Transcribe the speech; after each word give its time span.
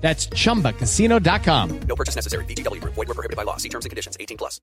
That's 0.00 0.28
chumbacasino.com. 0.28 1.80
No 1.80 1.96
purchase 1.96 2.14
necessary. 2.14 2.44
VGW 2.46 2.80
Group. 2.80 2.94
Void 2.94 3.08
were 3.08 3.14
prohibited 3.14 3.36
by 3.36 3.42
law. 3.42 3.56
See 3.56 3.68
terms 3.68 3.84
and 3.84 3.90
conditions. 3.90 4.16
18 4.18 4.38
plus. 4.38 4.60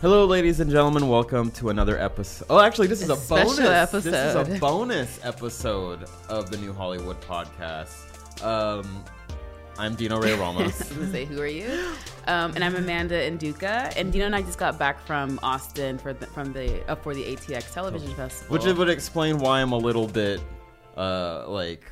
Hello, 0.00 0.26
ladies 0.26 0.58
and 0.58 0.68
gentlemen. 0.68 1.06
Welcome 1.06 1.52
to 1.52 1.68
another 1.68 1.96
episode. 1.96 2.46
Oh, 2.50 2.58
actually, 2.58 2.88
this 2.88 3.02
is 3.02 3.08
a, 3.08 3.12
A 3.12 3.16
special 3.16 3.56
bonus. 3.56 3.90
This 3.92 4.06
is 4.06 4.34
a 4.34 4.58
bonus 4.58 5.20
episode 5.22 6.06
of 6.28 6.50
the 6.50 6.56
New 6.56 6.72
Hollywood 6.72 7.20
podcast. 7.20 8.42
Um, 8.44 9.04
I'm 9.78 9.94
Dino 9.94 10.20
Ray 10.20 10.34
Ramos. 10.34 10.60
I 10.62 10.64
was 10.66 10.92
gonna 10.92 11.10
say, 11.10 11.24
who 11.24 11.40
are 11.40 11.46
you? 11.46 11.94
Um, 12.26 12.52
and 12.54 12.62
I'm 12.62 12.76
Amanda 12.76 13.28
N'Duka, 13.30 13.92
and 13.96 14.12
Dino 14.12 14.26
and 14.26 14.36
I 14.36 14.42
just 14.42 14.58
got 14.58 14.78
back 14.78 15.04
from 15.06 15.40
Austin 15.42 15.98
for 15.98 16.12
the, 16.12 16.26
from 16.26 16.52
the 16.52 16.86
uh, 16.90 16.94
for 16.94 17.14
the 17.14 17.24
ATX 17.24 17.72
Television 17.72 18.14
Festival. 18.14 18.52
Which 18.52 18.64
would 18.64 18.88
explain 18.90 19.38
why 19.38 19.60
I'm 19.62 19.72
a 19.72 19.78
little 19.78 20.06
bit, 20.06 20.40
uh, 20.96 21.48
like 21.48 21.90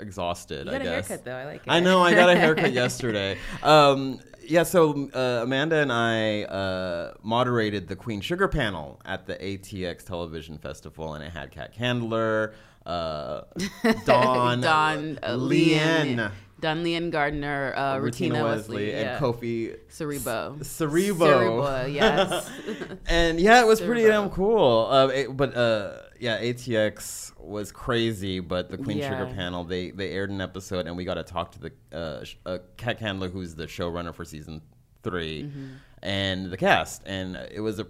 exhausted. 0.00 0.66
you 0.66 0.72
got 0.72 0.80
I 0.80 0.84
a 0.84 0.84
guess. 0.84 1.08
haircut 1.08 1.24
though. 1.24 1.36
I 1.36 1.44
like 1.44 1.66
it. 1.66 1.70
I 1.70 1.80
know. 1.80 2.00
I 2.00 2.14
got 2.14 2.30
a 2.30 2.36
haircut 2.36 2.72
yesterday. 2.72 3.36
Um, 3.62 4.20
yeah. 4.42 4.62
So 4.62 5.10
uh, 5.14 5.40
Amanda 5.42 5.76
and 5.76 5.92
I 5.92 6.44
uh, 6.44 7.14
moderated 7.22 7.88
the 7.88 7.96
Queen 7.96 8.22
Sugar 8.22 8.48
panel 8.48 9.00
at 9.04 9.26
the 9.26 9.36
ATX 9.36 10.04
Television 10.04 10.56
Festival, 10.58 11.14
and 11.14 11.22
it 11.22 11.30
had 11.30 11.50
Kat 11.50 11.74
Candler, 11.74 12.54
uh, 12.86 13.42
Dawn, 14.06 14.62
Don 14.62 15.18
uh, 15.22 15.36
Lyen. 15.36 16.30
Lyen, 16.62 17.02
and 17.04 17.12
Gardner, 17.12 17.72
uh, 17.76 17.96
Rutina 17.96 18.32
Rutina 18.32 18.44
Wesley, 18.44 18.92
and 18.92 19.02
yeah. 19.06 19.18
Kofi 19.18 19.76
Siriboe. 19.88 20.58
Siriboe. 20.60 21.14
Siriboe, 21.18 21.92
yes. 21.94 22.50
and 23.06 23.38
yeah, 23.40 23.60
it 23.60 23.66
was 23.66 23.80
pretty 23.80 24.02
damn 24.02 24.30
cool. 24.30 24.86
Uh, 24.90 25.06
it- 25.08 25.36
but 25.36 25.56
uh, 25.56 25.92
yeah, 26.20 26.40
ATX 26.40 27.32
was 27.38 27.70
crazy. 27.72 28.40
But 28.40 28.70
the 28.70 28.78
Queen 28.78 28.98
Yeah. 28.98 29.10
Sugar 29.10 29.34
panel, 29.34 29.64
they 29.64 29.90
they 29.92 30.10
aired 30.10 30.30
an 30.30 30.40
episode, 30.40 30.86
and 30.86 30.96
we 30.96 31.04
got 31.04 31.14
to 31.14 31.22
talk 31.22 31.52
to 31.52 31.60
the 31.60 31.72
uh, 31.96 32.24
sh- 32.24 32.36
uh, 32.44 32.58
Kat 32.76 32.98
Candler, 32.98 33.28
who's 33.30 33.54
the 33.54 33.66
showrunner 33.66 34.14
for 34.14 34.24
season 34.24 34.60
3 35.04 35.44
Mm-hmm. 35.44 35.66
and 36.02 36.50
the 36.50 36.56
cast, 36.56 37.02
and 37.06 37.36
it 37.52 37.60
was 37.60 37.78
a 37.78 37.86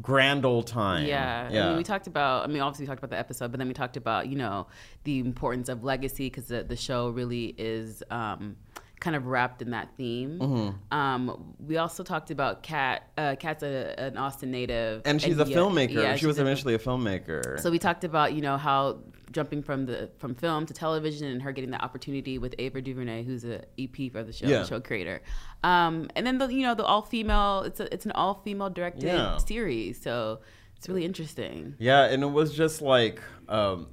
grand 0.00 0.44
old 0.44 0.66
time. 0.66 1.06
Yeah. 1.06 1.48
yeah. 1.50 1.64
I 1.64 1.68
mean, 1.68 1.78
we 1.78 1.84
talked 1.84 2.06
about, 2.06 2.44
I 2.44 2.46
mean, 2.46 2.60
obviously 2.62 2.84
we 2.84 2.88
talked 2.88 3.00
about 3.00 3.10
the 3.10 3.18
episode, 3.18 3.50
but 3.50 3.58
then 3.58 3.68
we 3.68 3.74
talked 3.74 3.96
about, 3.96 4.28
you 4.28 4.36
know, 4.36 4.66
the 5.04 5.18
importance 5.18 5.68
of 5.68 5.84
legacy 5.84 6.28
because 6.28 6.46
the, 6.46 6.62
the 6.62 6.76
show 6.76 7.08
really 7.10 7.54
is 7.58 8.02
um, 8.10 8.56
kind 9.00 9.16
of 9.16 9.26
wrapped 9.26 9.62
in 9.62 9.70
that 9.70 9.88
theme. 9.96 10.38
Mm-hmm. 10.38 10.96
Um, 10.96 11.54
we 11.58 11.76
also 11.76 12.02
talked 12.02 12.30
about 12.30 12.62
Kat. 12.62 13.10
Uh, 13.16 13.36
Kat's 13.38 13.62
a, 13.62 13.94
an 13.98 14.16
Austin 14.16 14.50
native. 14.50 15.02
and 15.04 15.20
she's 15.20 15.38
a 15.38 15.44
yeah- 15.44 15.56
filmmaker. 15.56 15.94
yeah, 15.94 16.16
she 16.16 16.26
was 16.26 16.38
a- 16.38 16.42
eventually 16.42 16.74
a 16.74 16.78
filmmaker. 16.78 17.60
So 17.60 17.70
we 17.70 17.78
talked 17.78 18.04
about, 18.04 18.32
you 18.34 18.40
know, 18.40 18.56
how 18.56 18.98
jumping 19.32 19.62
from 19.62 19.86
the 19.86 20.10
from 20.18 20.34
film 20.34 20.66
to 20.66 20.74
television 20.74 21.28
and 21.28 21.42
her 21.42 21.52
getting 21.52 21.70
the 21.70 21.82
opportunity 21.82 22.38
with 22.38 22.54
Ava 22.58 22.80
DuVernay, 22.80 23.24
who's 23.24 23.44
a 23.44 23.64
EP 23.78 24.10
for 24.10 24.22
the 24.22 24.32
show, 24.32 24.46
Yeah. 24.46 24.60
the 24.60 24.66
show 24.66 24.80
creator. 24.80 25.22
Um, 25.62 26.08
and 26.16 26.26
then 26.26 26.38
the 26.38 26.46
you 26.48 26.62
know 26.62 26.74
the 26.74 26.84
all 26.84 27.02
female. 27.02 27.62
It's 27.62 27.80
a 27.80 27.92
it's 27.92 28.06
an 28.06 28.12
all 28.12 28.34
female 28.44 28.70
directed 28.70 29.04
Yeah. 29.04 29.36
series, 29.38 30.00
so 30.00 30.40
it's 30.76 30.88
really 30.88 31.04
interesting. 31.04 31.74
Yeah, 31.78 32.04
and 32.04 32.22
it 32.22 32.30
was 32.30 32.54
just 32.54 32.80
like 32.80 33.20
um, 33.48 33.88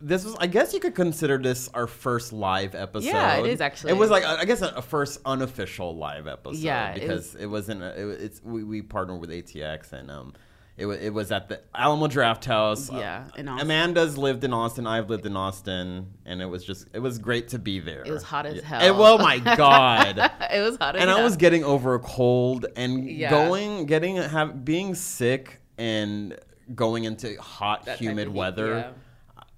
this 0.00 0.24
was. 0.24 0.34
I 0.40 0.46
guess 0.46 0.74
you 0.74 0.80
could 0.80 0.94
consider 0.94 1.38
this 1.38 1.68
our 1.68 1.86
first 1.86 2.32
live 2.32 2.74
episode. 2.74 3.06
Yeah, 3.06 3.36
it 3.36 3.46
is 3.46 3.60
actually. 3.60 3.92
It 3.92 3.96
was 3.96 4.10
like 4.10 4.24
I 4.24 4.44
guess 4.44 4.62
a, 4.62 4.82
first 4.82 5.20
unofficial 5.24 5.96
live 5.96 6.26
episode. 6.26 6.58
Yeah, 6.58 6.90
it 6.90 7.00
because 7.00 7.34
it, 7.36 7.46
wasn't. 7.46 7.82
A, 7.82 8.10
it, 8.10 8.20
it's 8.20 8.42
we, 8.42 8.64
we 8.64 8.82
partnered 8.82 9.20
with 9.20 9.30
ATX 9.30 9.92
and 9.92 10.10
um. 10.10 10.34
It 10.78 10.86
was, 10.86 10.98
it 11.00 11.10
was 11.12 11.30
at 11.30 11.48
the 11.48 11.60
Alamo 11.74 12.06
Drafthouse. 12.06 12.90
Yeah, 12.90 13.24
in 13.36 13.46
Uh, 13.46 13.52
Austin. 13.52 13.66
Amanda's 13.66 14.16
lived 14.16 14.42
in 14.42 14.54
Austin. 14.54 14.86
I've 14.86 15.10
lived 15.10 15.26
in 15.26 15.36
Austin, 15.36 16.06
and 16.24 16.40
it 16.40 16.46
was 16.46 16.64
just 16.64 16.88
it 16.94 16.98
was 16.98 17.18
great 17.18 17.48
to 17.48 17.58
be 17.58 17.78
there. 17.78 18.02
It 18.04 18.10
was 18.10 18.22
hot 18.22 18.46
as 18.46 18.62
hell. 18.62 18.80
And- 18.80 18.96
oh 18.98 19.18
my 19.18 19.38
god! 19.38 20.16
it 20.52 20.60
was 20.62 20.76
hot 20.78 20.96
as 20.96 21.02
and 21.02 21.10
I 21.10 21.22
was 21.22 21.36
getting 21.36 21.62
over 21.62 21.94
a 21.94 21.98
cold 21.98 22.66
and 22.74 23.08
Yeah. 23.08 23.28
going, 23.30 23.84
getting, 23.86 24.16
have, 24.16 24.64
being 24.64 24.94
sick 24.94 25.60
and 25.76 26.38
going 26.74 27.04
into 27.04 27.36
hot, 27.40 27.84
That 27.84 27.98
humid 27.98 28.28
heat, 28.28 28.34
weather. 28.36 28.68
yeah. 28.78 28.90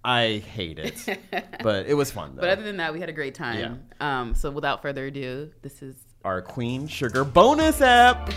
I 0.07 0.39
hate 0.53 0.79
it, 0.81 1.19
but 1.63 1.87
it 1.87 1.95
was 1.95 2.11
fun 2.11 2.35
though. 2.35 2.41
But 2.43 2.51
other 2.51 2.63
than 2.63 2.77
that, 2.79 2.93
we 2.93 3.01
had 3.01 3.09
a 3.09 3.13
great 3.13 3.35
time. 3.35 3.81
Yeah. 4.01 4.21
Um, 4.21 4.35
so 4.35 4.51
without 4.51 4.83
further 4.83 5.07
ado, 5.07 5.51
this 5.63 5.81
is 5.81 5.95
Our 6.25 6.43
Queen 6.43 6.87
Sugar 6.89 7.25
bonus 7.25 7.81
app. 7.81 8.31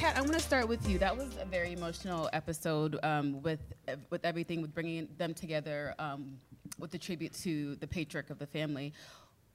Kat, 0.00 0.16
I 0.16 0.22
want 0.22 0.32
to 0.32 0.40
start 0.40 0.66
with 0.66 0.88
you. 0.88 0.98
That 0.98 1.14
was 1.14 1.36
a 1.38 1.44
very 1.44 1.74
emotional 1.74 2.30
episode 2.32 2.98
um, 3.02 3.42
with 3.42 3.60
with 4.08 4.24
everything, 4.24 4.62
with 4.62 4.72
bringing 4.72 5.06
them 5.18 5.34
together, 5.34 5.94
um, 5.98 6.38
with 6.78 6.90
the 6.90 6.96
tribute 6.96 7.34
to 7.42 7.74
the 7.74 7.86
patriarch 7.86 8.30
of 8.30 8.38
the 8.38 8.46
family. 8.46 8.94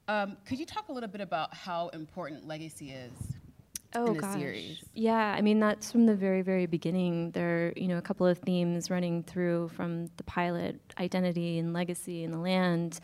Um, 0.08 0.38
could 0.46 0.60
you 0.60 0.68
talk 0.68 0.90
a 0.90 0.92
little 0.92 1.10
bit 1.10 1.22
about 1.22 1.52
how 1.52 1.88
important 1.88 2.48
legacy 2.48 2.92
is 2.92 3.12
oh 3.96 4.06
in 4.06 4.18
the 4.18 4.34
series? 4.34 4.84
Yeah, 4.94 5.34
I 5.36 5.42
mean 5.42 5.60
that's 5.60 5.92
from 5.92 6.06
the 6.06 6.16
very 6.16 6.44
very 6.44 6.68
beginning. 6.68 7.32
There 7.32 7.70
are 7.70 7.74
you 7.76 7.88
know 7.88 7.98
a 7.98 8.04
couple 8.04 8.28
of 8.28 8.38
themes 8.38 8.92
running 8.92 9.24
through 9.24 9.70
from 9.70 10.12
the 10.18 10.24
pilot, 10.26 10.80
identity 11.00 11.58
and 11.58 11.74
legacy 11.74 12.24
and 12.24 12.32
the 12.32 12.38
land, 12.38 13.00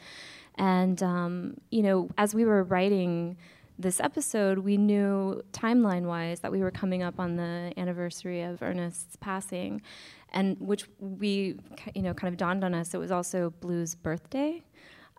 and 0.60 1.02
um, 1.02 1.58
you 1.72 1.82
know 1.82 2.08
as 2.20 2.36
we 2.36 2.46
were 2.46 2.62
writing 2.62 3.36
this 3.82 4.00
episode, 4.00 4.60
we 4.60 4.78
knew 4.78 5.42
timeline 5.52 6.04
wise 6.04 6.40
that 6.42 6.52
we 6.52 6.62
were 6.62 6.72
coming 6.72 7.04
up 7.04 7.20
on 7.20 7.36
the 7.36 7.74
anniversary 7.78 8.42
of 8.44 8.62
Ernest's 8.62 9.16
passing, 9.18 9.82
and 10.30 10.58
which 10.60 10.86
we 11.00 11.56
you 11.94 12.02
know 12.02 12.14
kind 12.14 12.34
of 12.34 12.38
dawned 12.38 12.64
on 12.64 12.74
us. 12.74 12.94
It 12.94 12.98
was 12.98 13.12
also 13.12 13.52
Blue's 13.60 13.96
birthday. 13.96 14.64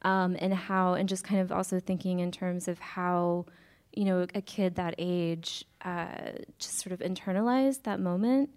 Um, 0.05 0.37
and 0.41 0.53
how, 0.53 0.95
and 0.95 1.09
just 1.09 1.23
kind 1.23 1.41
of 1.41 1.53
also 1.53 1.79
thinking 1.79 2.19
in 2.19 2.33
terms 2.33 2.67
of 2.67 2.81
how 2.81 3.47
you 3.95 4.05
know, 4.05 4.27
a 4.35 4.41
kid 4.41 4.77
that 4.77 4.95
age 4.99 5.65
uh, 5.85 6.33
just 6.59 6.79
sort 6.79 6.93
of 6.93 7.01
internalized 7.01 7.83
that 7.83 8.01
moment. 8.01 8.51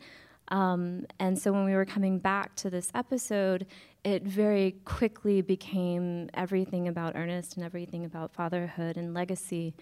Um, 0.50 1.06
and 1.19 1.38
so 1.38 1.51
when 1.51 1.66
we 1.66 1.74
were 1.74 1.86
coming 1.86 2.19
back 2.19 2.56
to 2.58 2.69
this 2.69 2.92
episode, 2.94 3.66
it 4.06 4.22
very 4.22 4.75
quickly 4.86 5.42
became 5.42 6.30
everything 6.36 6.88
about 6.88 7.16
Ernest 7.16 7.56
and 7.56 7.66
everything 7.66 8.06
about 8.06 8.31
fatherhood 8.31 8.98
and 8.98 9.16
legacy. 9.16 9.74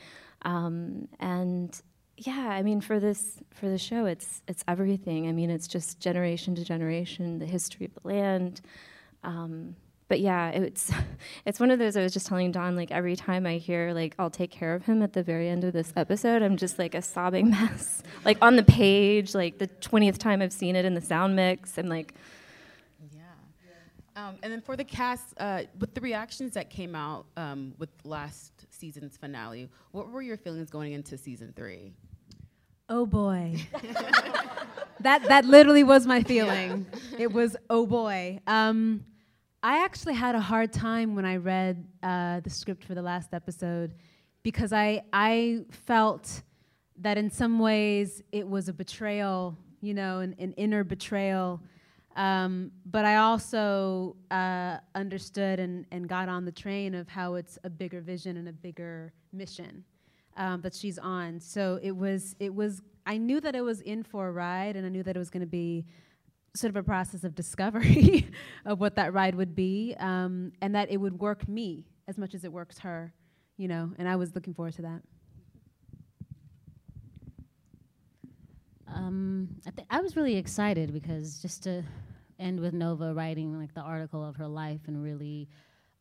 Um, 0.44 1.10
and 1.20 1.80
yeah, 2.16 2.48
I 2.50 2.64
mean, 2.64 2.80
for 2.80 3.02
this 3.02 3.40
for 3.52 3.68
the 3.68 3.78
show, 3.78 4.06
it's 4.06 4.42
it's 4.48 4.64
everything. 4.68 5.28
I 5.28 5.34
mean, 5.34 5.50
it's 5.50 5.68
just 5.68 6.00
generation 6.00 6.56
to 6.56 6.64
generation, 6.64 7.40
the 7.40 7.46
history 7.46 7.86
of 7.86 7.94
the 7.96 8.08
land. 8.08 8.62
Um, 9.26 9.76
but 10.08 10.22
yeah, 10.22 10.52
it's 10.52 10.90
it's 11.46 11.60
one 11.60 11.70
of 11.70 11.78
those. 11.78 11.98
I 11.98 12.02
was 12.02 12.14
just 12.14 12.28
telling 12.28 12.54
Dawn 12.54 12.78
like 12.78 12.92
every 12.92 13.18
time 13.18 13.46
I 13.46 13.58
hear 13.58 13.92
like 13.94 14.16
I'll 14.18 14.30
take 14.30 14.52
care 14.52 14.74
of 14.74 14.86
him 14.86 15.02
at 15.02 15.12
the 15.12 15.24
very 15.24 15.50
end 15.50 15.66
of 15.66 15.74
this 15.74 15.92
episode, 15.98 16.42
I'm 16.42 16.56
just 16.56 16.80
like 16.80 16.96
a 16.96 17.02
sobbing 17.02 17.50
mess. 17.50 18.02
like 18.24 18.38
on 18.42 18.56
the 18.56 18.64
page, 18.64 19.36
like 19.36 19.58
the 19.58 19.68
twentieth 19.68 20.18
time 20.18 20.42
I've 20.42 20.54
seen 20.54 20.78
it 20.78 20.86
in 20.86 20.94
the 20.94 21.02
sound 21.02 21.36
mix, 21.36 21.78
I'm 21.78 21.88
like. 21.88 22.14
Um, 24.16 24.36
and 24.44 24.52
then 24.54 24.62
for 24.62 24.76
the 24.76 24.84
cast, 24.84 25.34
uh, 25.38 25.64
with 25.80 25.94
the 25.96 26.02
reactions 26.02 26.54
that 26.54 26.70
came 26.70 26.96
out 26.96 27.26
um, 27.36 27.74
with 27.80 27.90
last 28.04 28.52
season's 28.70 29.18
finale, 29.18 29.70
what 29.92 30.10
were 30.10 30.22
your 30.22 30.38
feelings 30.38 30.70
going 30.70 30.94
into 30.94 31.18
season 31.18 31.54
three? 31.56 31.94
Oh 32.90 33.06
boy. 33.06 33.56
that 35.00 35.24
that 35.24 35.46
literally 35.46 35.84
was 35.84 36.06
my 36.06 36.22
feeling. 36.22 36.86
It 37.18 37.32
was 37.32 37.56
oh 37.70 37.86
boy. 37.88 38.40
Um, 38.46 39.06
I 39.64 39.84
actually 39.84 40.14
had 40.14 40.36
a 40.36 40.42
hard 40.42 40.74
time 40.74 41.16
when 41.16 41.26
I 41.26 41.38
read 41.38 41.88
uh, 42.04 42.42
the 42.42 42.50
script 42.50 42.84
for 42.84 42.94
the 42.94 43.02
last 43.02 43.34
episode 43.34 43.96
because 44.44 44.74
I 44.74 45.04
I 45.12 45.66
felt 45.72 46.44
that 47.00 47.18
in 47.18 47.30
some 47.30 47.60
ways 47.60 48.22
it 48.32 48.48
was 48.48 48.70
a 48.70 48.74
betrayal, 48.74 49.58
you 49.82 49.94
know, 49.94 50.20
an, 50.20 50.36
an 50.38 50.52
inner 50.54 50.84
betrayal. 50.84 51.62
Um, 52.16 52.72
but 52.86 53.06
I 53.06 53.18
also 53.18 54.16
uh, 54.30 54.78
understood 54.94 55.60
and, 55.60 55.86
and 55.92 56.08
got 56.08 56.30
on 56.30 56.46
the 56.46 56.52
train 56.52 56.94
of 56.94 57.08
how 57.08 57.36
it's 57.36 57.58
a 57.64 57.70
bigger 57.70 58.02
vision 58.02 58.38
and 58.38 58.48
a 58.48 58.54
bigger 58.54 59.14
mission 59.32 59.84
um, 60.38 60.62
that 60.62 60.74
she's 60.74 61.00
on. 61.00 61.40
So 61.40 61.80
it 61.82 61.92
was 61.92 62.36
it 62.40 62.54
was 62.54 62.82
I 63.06 63.18
knew 63.18 63.42
that 63.42 63.56
it 63.56 63.62
was 63.62 63.82
in 63.82 64.04
for 64.04 64.28
a 64.28 64.32
ride, 64.32 64.76
and 64.76 64.86
I 64.86 64.90
knew 64.90 65.04
that 65.04 65.16
it 65.16 65.20
was 65.20 65.30
going 65.30 65.42
to 65.42 65.48
be 65.48 65.86
sort 66.56 66.70
of 66.70 66.76
a 66.76 66.84
process 66.84 67.24
of 67.24 67.34
discovery 67.34 68.30
of 68.66 68.80
what 68.80 68.96
that 68.96 69.14
ride 69.14 69.36
would 69.36 69.56
be, 69.56 69.96
um, 70.00 70.52
and 70.62 70.76
that 70.76 70.92
it 70.92 70.98
would 70.98 71.20
work 71.20 71.48
me 71.48 71.86
as 72.08 72.18
much 72.18 72.36
as 72.36 72.44
it 72.44 72.52
works 72.52 72.80
her, 72.80 73.14
you 73.58 73.68
know. 73.68 73.92
And 73.98 74.08
I 74.08 74.16
was 74.16 74.36
looking 74.36 74.54
forward 74.54 74.74
to 74.76 74.84
that. 74.84 75.02
Um, 78.94 79.50
I, 79.66 79.72
th- 79.72 79.88
I 79.90 80.02
was 80.02 80.16
really 80.16 80.36
excited 80.36 80.94
because 80.94 81.42
just 81.42 81.64
to 81.64 81.84
end 82.40 82.60
with 82.60 82.74
Nova 82.74 83.14
writing 83.14 83.58
like 83.60 83.74
the 83.74 83.82
article 83.82 84.24
of 84.24 84.36
her 84.36 84.48
life 84.48 84.82
and 84.88 85.02
really 85.04 85.50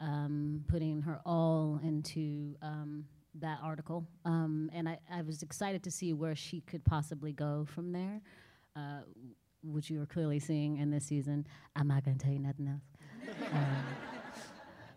um, 0.00 0.64
putting 0.68 1.00
her 1.02 1.20
all 1.24 1.80
into 1.82 2.56
um, 2.62 3.04
that 3.40 3.58
article. 3.62 4.06
Um, 4.24 4.70
and 4.72 4.88
I, 4.88 4.98
I 5.10 5.22
was 5.22 5.42
excited 5.42 5.82
to 5.84 5.90
see 5.90 6.12
where 6.12 6.34
she 6.34 6.60
could 6.60 6.84
possibly 6.84 7.32
go 7.32 7.66
from 7.72 7.92
there, 7.92 8.20
uh, 8.76 9.00
which 9.62 9.90
you 9.90 10.02
are 10.02 10.06
clearly 10.06 10.38
seeing 10.38 10.78
in 10.78 10.90
this 10.90 11.06
season. 11.06 11.46
I'm 11.76 11.88
not 11.88 12.04
going 12.04 12.18
to 12.18 12.24
tell 12.24 12.32
you 12.32 12.40
nothing 12.40 12.68
else. 12.68 13.46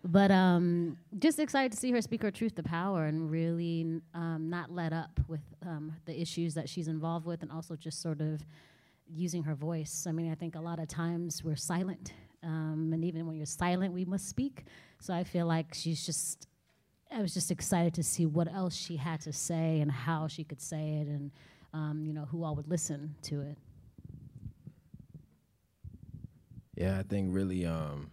but 0.06 0.30
um, 0.30 0.98
just 1.18 1.40
excited 1.40 1.72
to 1.72 1.78
see 1.78 1.92
her 1.92 2.02
speak 2.02 2.22
her 2.22 2.30
truth 2.30 2.54
to 2.56 2.64
power 2.64 3.06
and 3.06 3.32
really 3.32 4.02
um, 4.14 4.50
not 4.50 4.72
let 4.72 4.94
up 4.94 5.20
with 5.28 5.42
um, 5.66 5.94
the 6.06 6.20
issues 6.20 6.54
that 6.54 6.70
she's 6.70 6.88
involved 6.88 7.26
with, 7.26 7.42
and 7.42 7.52
also 7.52 7.76
just 7.76 8.02
sort 8.02 8.22
of 8.22 8.46
using 9.12 9.44
her 9.44 9.56
voice. 9.56 10.06
I 10.08 10.12
mean, 10.12 10.32
I 10.32 10.36
think 10.36 10.56
a 10.56 10.60
lot 10.60 10.80
of 10.80 10.88
times 10.88 11.44
we're 11.44 11.56
silent, 11.56 12.14
um, 12.44 12.92
and 12.94 13.04
even 13.04 13.26
when 13.26 13.36
you're 13.36 13.48
silent, 13.48 13.94
we 13.94 14.06
must 14.06 14.30
speak. 14.30 14.66
So 15.00 15.14
I 15.14 15.24
feel 15.24 15.48
like 15.48 15.74
she's 15.74 16.06
just. 16.06 16.48
I 17.12 17.22
was 17.22 17.34
just 17.34 17.50
excited 17.52 17.94
to 17.94 18.04
see 18.04 18.26
what 18.26 18.52
else 18.52 18.76
she 18.76 18.98
had 18.98 19.22
to 19.22 19.32
say 19.32 19.80
and 19.80 19.92
how 19.92 20.28
she 20.28 20.44
could 20.44 20.62
say 20.62 21.02
it, 21.02 21.08
and 21.08 21.32
um, 21.74 22.04
you 22.06 22.14
know 22.14 22.26
who 22.26 22.44
all 22.44 22.56
would 22.56 22.68
listen 22.68 23.16
to 23.24 23.42
it. 23.42 23.58
Yeah, 26.76 27.00
I 27.00 27.04
think 27.04 27.34
really 27.34 27.66
um, 27.66 28.10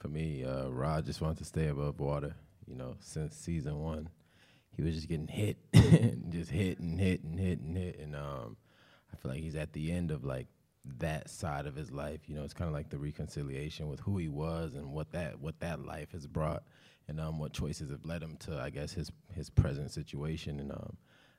for 0.00 0.08
me, 0.08 0.44
uh, 0.44 0.68
Rod 0.68 1.04
just 1.04 1.20
wants 1.20 1.38
to 1.38 1.44
stay 1.44 1.68
above 1.68 2.00
water. 2.00 2.34
You 2.66 2.74
know, 2.74 2.96
since 3.00 3.36
season 3.36 3.80
one, 3.80 4.08
he 4.70 4.82
was 4.82 4.94
just 4.94 5.08
getting 5.08 5.28
hit, 5.28 5.58
and 5.72 6.32
just 6.32 6.50
hit 6.50 6.78
and 6.78 6.98
hit 6.98 7.22
and 7.22 7.38
hit 7.38 7.60
and 7.60 7.76
hit, 7.76 7.98
and 7.98 8.16
um, 8.16 8.56
I 9.12 9.16
feel 9.16 9.30
like 9.30 9.40
he's 9.40 9.56
at 9.56 9.72
the 9.72 9.92
end 9.92 10.10
of 10.10 10.24
like 10.24 10.46
that 10.98 11.28
side 11.28 11.66
of 11.66 11.74
his 11.74 11.90
life. 11.90 12.20
You 12.28 12.36
know, 12.36 12.44
it's 12.44 12.54
kind 12.54 12.68
of 12.68 12.74
like 12.74 12.88
the 12.88 12.98
reconciliation 12.98 13.88
with 13.88 14.00
who 14.00 14.16
he 14.16 14.28
was 14.28 14.74
and 14.74 14.92
what 14.92 15.12
that 15.12 15.38
what 15.40 15.60
that 15.60 15.84
life 15.84 16.12
has 16.12 16.26
brought, 16.26 16.62
and 17.08 17.20
um, 17.20 17.38
what 17.38 17.52
choices 17.52 17.90
have 17.90 18.04
led 18.04 18.22
him 18.22 18.36
to, 18.40 18.58
I 18.58 18.70
guess, 18.70 18.92
his 18.92 19.10
his 19.34 19.50
present 19.50 19.90
situation. 19.90 20.60
And 20.60 20.72
um, 20.72 20.96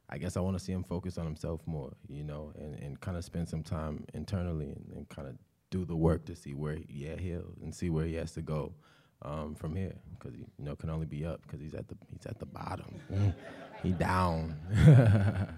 I 0.09 0.17
guess 0.17 0.37
I 0.37 0.41
want 0.41 0.57
to 0.57 0.63
see 0.63 0.73
him 0.73 0.83
focus 0.83 1.17
on 1.17 1.25
himself 1.25 1.61
more. 1.65 1.93
You 2.07 2.23
know, 2.23 2.51
and, 2.59 2.75
and 2.75 2.99
kind 2.99 3.17
of 3.17 3.25
spend 3.25 3.49
some 3.49 3.63
time 3.63 4.05
internally 4.13 4.67
and, 4.67 4.91
and 4.95 5.09
kind 5.09 5.27
of 5.27 5.35
do 5.71 5.83
the 5.85 5.95
work 5.95 6.25
to 6.25 6.35
see 6.35 6.53
where 6.53 6.75
he, 6.75 6.85
yeah 6.89 7.15
he'll 7.17 7.55
and 7.63 7.73
see 7.73 7.89
where 7.89 8.05
he 8.05 8.13
has 8.15 8.31
to 8.33 8.41
go 8.43 8.73
um, 9.23 9.55
from 9.55 9.75
here 9.75 9.95
because 10.19 10.33
he 10.35 10.41
you 10.59 10.65
know 10.65 10.75
can 10.75 10.89
only 10.91 11.05
be 11.07 11.25
up 11.25 11.41
because 11.41 11.59
he's 11.59 11.73
at 11.73 11.87
the 11.87 11.95
he's 12.11 12.25
at 12.27 12.37
the 12.39 12.45
bottom 12.45 13.01
he 13.83 13.91
down 13.91 14.55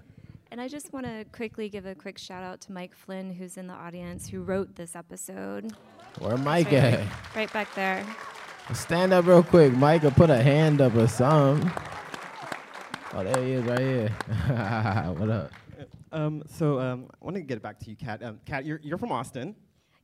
And 0.50 0.60
I 0.60 0.68
just 0.68 0.92
want 0.92 1.04
to 1.04 1.24
quickly 1.32 1.68
give 1.68 1.84
a 1.84 1.96
quick 1.96 2.16
shout 2.16 2.44
out 2.44 2.60
to 2.60 2.72
Mike 2.72 2.94
Flynn, 2.94 3.32
who's 3.32 3.56
in 3.56 3.66
the 3.66 3.74
audience, 3.74 4.28
who 4.28 4.42
wrote 4.42 4.76
this 4.76 4.94
episode. 4.94 5.72
where 6.20 6.36
Mike 6.36 6.66
right, 6.66 6.74
at 6.74 7.00
right 7.34 7.52
back 7.52 7.74
there. 7.74 8.06
stand 8.72 9.12
up 9.12 9.26
real 9.26 9.42
quick 9.42 9.72
Mike 9.72 10.04
or 10.04 10.12
put 10.12 10.30
a 10.30 10.40
hand 10.40 10.80
up 10.80 10.94
or 10.94 11.08
something 11.08 11.68
oh 13.14 13.24
there 13.24 13.42
he 13.42 13.52
is 13.52 13.64
right 13.64 13.80
here 13.80 14.08
what 15.18 15.28
up 15.30 15.50
Um, 16.12 16.44
so 16.46 16.78
um, 16.78 17.08
I 17.20 17.24
want 17.24 17.34
to 17.36 17.42
get 17.42 17.60
back 17.60 17.80
to 17.80 17.90
you, 17.90 17.96
Kat. 17.96 18.22
Um, 18.22 18.38
Kat, 18.46 18.64
you're, 18.64 18.80
you're 18.84 18.98
from 18.98 19.10
Austin. 19.10 19.56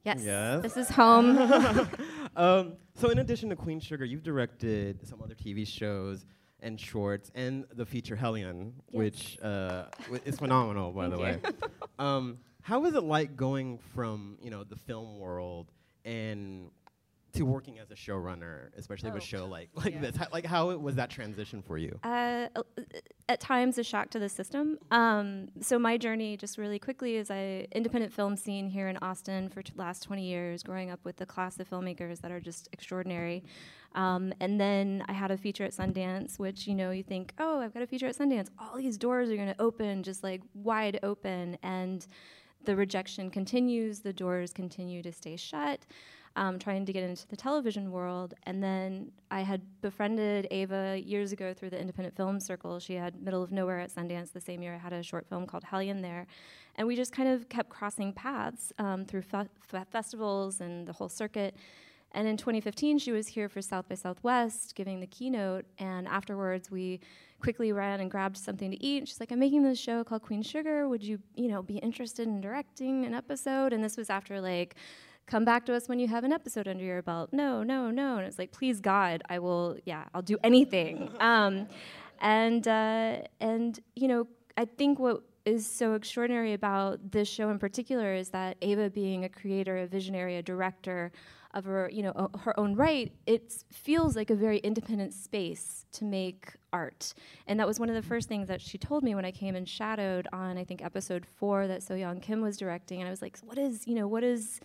Yes, 0.05 0.23
Yes. 0.25 0.63
this 0.63 0.77
is 0.77 0.89
home. 0.91 1.37
Um, 2.37 2.75
so 2.95 3.11
in 3.11 3.19
addition 3.19 3.49
to 3.51 3.57
Queen 3.57 3.81
Sugar, 3.81 4.05
you've 4.05 4.23
directed 4.23 5.05
some 5.07 5.21
other 5.21 5.35
TV 5.35 5.67
shows 5.67 6.25
and 6.61 6.79
shorts, 6.79 7.31
and 7.35 7.65
the 7.75 7.85
feature 7.85 8.15
Hellion, 8.15 8.73
which 8.93 9.37
uh, 9.43 9.87
w- 10.05 10.23
is 10.25 10.39
phenomenal, 10.39 10.93
by 10.93 11.09
the 11.09 11.19
way. 11.19 11.39
um, 11.99 12.39
how 12.63 12.79
was 12.81 12.95
it 12.95 13.03
like 13.03 13.37
going 13.37 13.79
from 13.95 14.39
you 14.41 14.49
know 14.51 14.63
the 14.63 14.77
film 14.77 15.19
world 15.19 15.73
and 16.05 16.71
to 17.33 17.43
working 17.45 17.79
as 17.79 17.91
a 17.91 17.95
showrunner, 17.95 18.71
especially 18.77 19.11
with 19.11 19.23
a 19.23 19.25
Oh. 19.25 19.27
show 19.27 19.47
like 19.47 19.71
like 19.75 19.95
Yeah. 19.95 20.01
this? 20.01 20.17
How, 20.17 20.27
like 20.33 20.45
how 20.47 20.77
was 20.77 20.97
that 20.97 21.11
transition 21.11 21.63
for 21.63 21.79
you? 21.79 21.99
uh, 22.03 22.49
at 23.29 23.41
times 23.41 23.79
a 23.79 23.85
shock 23.85 24.11
to 24.11 24.19
the 24.19 24.29
system. 24.29 24.79
Um, 24.91 25.49
so 25.61 25.79
my 25.79 25.97
journey, 25.97 26.37
just 26.37 26.59
really 26.59 26.79
quickly, 26.81 27.17
is 27.17 27.31
I 27.31 27.69
independent 27.73 28.13
film 28.13 28.37
scene 28.37 28.69
here 28.69 28.89
in 28.89 28.97
Austin 28.99 29.49
for 29.49 29.63
t- 29.63 29.73
last 29.77 30.03
20 30.03 30.25
years, 30.25 30.63
growing 30.65 30.91
up 30.91 31.01
with 31.05 31.17
the 31.17 31.27
class 31.27 31.59
of 31.61 31.71
filmmakers 31.71 32.21
that 32.23 32.33
are 32.33 32.41
just 32.41 32.69
extraordinary. 32.73 33.45
Um, 33.95 34.33
and 34.41 34.61
then 34.61 35.05
I 35.09 35.13
had 35.13 35.31
a 35.31 35.37
feature 35.37 35.65
at 35.65 35.73
Sundance, 35.73 36.39
which 36.39 36.67
you 36.67 36.75
know 36.75 36.91
you 36.91 37.03
think, 37.05 37.35
oh, 37.39 37.61
I've 37.61 37.73
got 37.75 37.83
a 37.83 37.87
feature 37.87 38.07
at 38.07 38.17
Sundance. 38.17 38.49
All 38.59 38.77
these 38.77 38.97
doors 38.99 39.31
are 39.31 39.37
going 39.37 39.49
to 39.55 39.61
open, 39.61 40.03
just 40.03 40.23
like 40.25 40.43
wide 40.55 40.99
open, 41.03 41.57
and 41.63 42.07
the 42.65 42.75
rejection 42.77 43.31
continues. 43.31 44.01
The 44.01 44.13
doors 44.13 44.53
continue 44.53 45.03
to 45.03 45.13
stay 45.13 45.37
shut 45.37 45.87
um, 46.37 46.59
trying 46.59 46.87
to 46.87 46.93
get 46.93 47.03
into 47.03 47.27
the 47.29 47.37
television 47.37 47.91
world. 47.91 48.35
And 48.45 48.63
then 48.63 49.11
I 49.31 49.41
had 49.41 49.63
befriended 49.83 50.47
Ava 50.51 51.01
years 51.05 51.33
ago 51.33 51.53
through 51.53 51.71
the 51.71 51.81
independent 51.81 52.17
film 52.17 52.41
circle. 52.41 52.79
She 52.79 52.95
had 52.95 53.21
Middle 53.23 53.43
of 53.43 53.51
Nowhere 53.51 53.81
at 53.81 53.93
Sundance 53.93 54.33
the 54.33 54.41
same 54.41 54.63
year. 54.63 54.75
I 54.75 54.79
had 54.79 54.93
a 54.93 55.03
short 55.03 55.27
film 55.29 55.47
called 55.47 55.65
Hellion 55.65 56.03
there. 56.03 56.27
And 56.77 56.87
we 56.87 56.95
just 56.97 57.13
kind 57.13 57.29
of 57.29 57.49
kept 57.49 57.69
crossing 57.69 58.13
paths 58.13 58.73
um, 58.79 59.05
through 59.05 59.23
fe- 59.23 59.49
fe- 59.61 59.85
festivals 59.91 60.61
and 60.61 60.87
the 60.87 60.93
whole 60.93 61.09
circuit. 61.09 61.57
And 62.13 62.27
in 62.27 62.37
2015, 62.37 62.99
she 62.99 63.13
was 63.13 63.29
here 63.29 63.49
for 63.49 63.63
South 63.63 63.89
by 63.89 63.95
Southwest 63.95 64.75
giving 64.75 65.01
the 65.01 65.07
keynote. 65.07 65.65
And 65.79 66.09
afterwards, 66.09 66.71
we 66.71 67.01
quickly 67.41 67.73
ran 67.73 68.01
and 68.01 68.11
grabbed 68.11 68.37
something 68.37 68.71
to 68.71 68.85
eat. 68.85 68.99
And 68.99 69.09
she's 69.09 69.21
like, 69.21 69.33
I'm 69.33 69.39
making 69.39 69.63
this 69.63 69.79
show 69.79 70.05
called 70.05 70.23
Queen 70.23 70.43
Sugar. 70.43 70.89
Would 70.89 71.03
you, 71.03 71.19
you 71.35 71.49
know, 71.49 71.63
be 71.63 71.79
interested 71.79 72.27
in 72.27 72.41
directing 72.41 73.05
an 73.05 73.15
episode? 73.15 73.73
And 73.73 73.83
this 73.83 73.97
was 73.97 74.11
after 74.11 74.41
like 74.41 74.77
come 75.31 75.45
back 75.45 75.65
to 75.67 75.75
us 75.75 75.89
when 75.89 75.99
you 75.99 76.09
have 76.09 76.25
an 76.25 76.33
episode 76.33 76.67
under 76.67 76.85
your 76.85 77.03
belt. 77.03 77.31
No, 77.33 77.63
no, 77.63 77.91
no. 77.91 78.17
And 78.19 78.27
it's 78.27 78.39
like, 78.39 78.51
please 78.51 78.81
God, 78.81 79.23
I 79.29 79.39
will, 79.39 79.79
yeah, 79.87 80.05
I'll 80.13 80.23
do 80.23 80.39
anything. 80.43 81.09
Um, 81.21 81.69
and 82.21 82.67
uh, 82.67 83.19
and 83.41 83.79
you 83.95 84.09
know, 84.09 84.27
I 84.57 84.65
think 84.65 84.99
what 84.99 85.23
is 85.45 85.67
so 85.67 85.95
extraordinary 85.95 86.53
about 86.53 87.13
this 87.13 87.29
show 87.29 87.51
in 87.51 87.59
particular 87.59 88.15
is 88.15 88.31
that 88.31 88.57
Ava 88.63 88.91
being 88.91 89.25
a 89.25 89.29
creator, 89.29 89.79
a 89.79 89.87
visionary, 89.87 90.37
a 90.37 90.43
director 90.43 91.13
of 91.55 91.65
her, 91.65 91.91
you 91.93 92.03
know, 92.03 92.13
o- 92.15 92.39
her 92.39 92.59
own 92.59 92.75
right, 92.75 93.13
it 93.27 93.53
feels 93.73 94.17
like 94.17 94.31
a 94.31 94.35
very 94.35 94.59
independent 94.59 95.13
space 95.13 95.87
to 95.93 96.05
make 96.05 96.53
art. 96.73 97.15
And 97.47 97.59
that 97.59 97.67
was 97.67 97.81
one 97.81 97.89
of 97.89 97.95
the 97.95 98.03
first 98.03 98.29
things 98.29 98.49
that 98.49 98.61
she 98.61 98.79
told 98.79 99.03
me 99.03 99.15
when 99.15 99.25
I 99.25 99.31
came 99.31 99.57
and 99.57 99.69
shadowed 99.69 100.29
on, 100.33 100.59
I 100.59 100.65
think, 100.65 100.83
episode 100.83 101.27
four 101.27 101.67
that 101.67 101.83
So 101.83 101.95
Yong 101.95 102.21
Kim 102.21 102.41
was 102.41 102.57
directing. 102.57 103.01
And 103.01 103.09
I 103.09 103.11
was 103.11 103.23
like, 103.23 103.39
what 103.45 103.59
is, 103.59 103.87
you 103.87 103.95
know, 103.95 104.07
what 104.07 104.23
is 104.23 104.61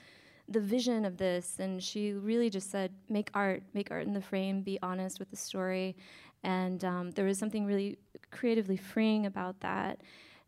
the 0.47 0.59
vision 0.59 1.05
of 1.05 1.17
this? 1.17 1.57
And 1.59 1.83
she 1.83 2.13
really 2.13 2.49
just 2.49 2.69
said, 2.71 2.91
make 3.09 3.29
art, 3.33 3.63
make 3.73 3.91
art 3.91 4.05
in 4.05 4.13
the 4.13 4.21
frame, 4.21 4.61
be 4.61 4.79
honest 4.81 5.19
with 5.19 5.29
the 5.29 5.37
story. 5.37 5.95
And 6.43 6.83
um, 6.83 7.11
there 7.11 7.25
was 7.25 7.37
something 7.37 7.65
really 7.65 7.97
creatively 8.31 8.77
freeing 8.77 9.25
about 9.25 9.59
that. 9.61 10.01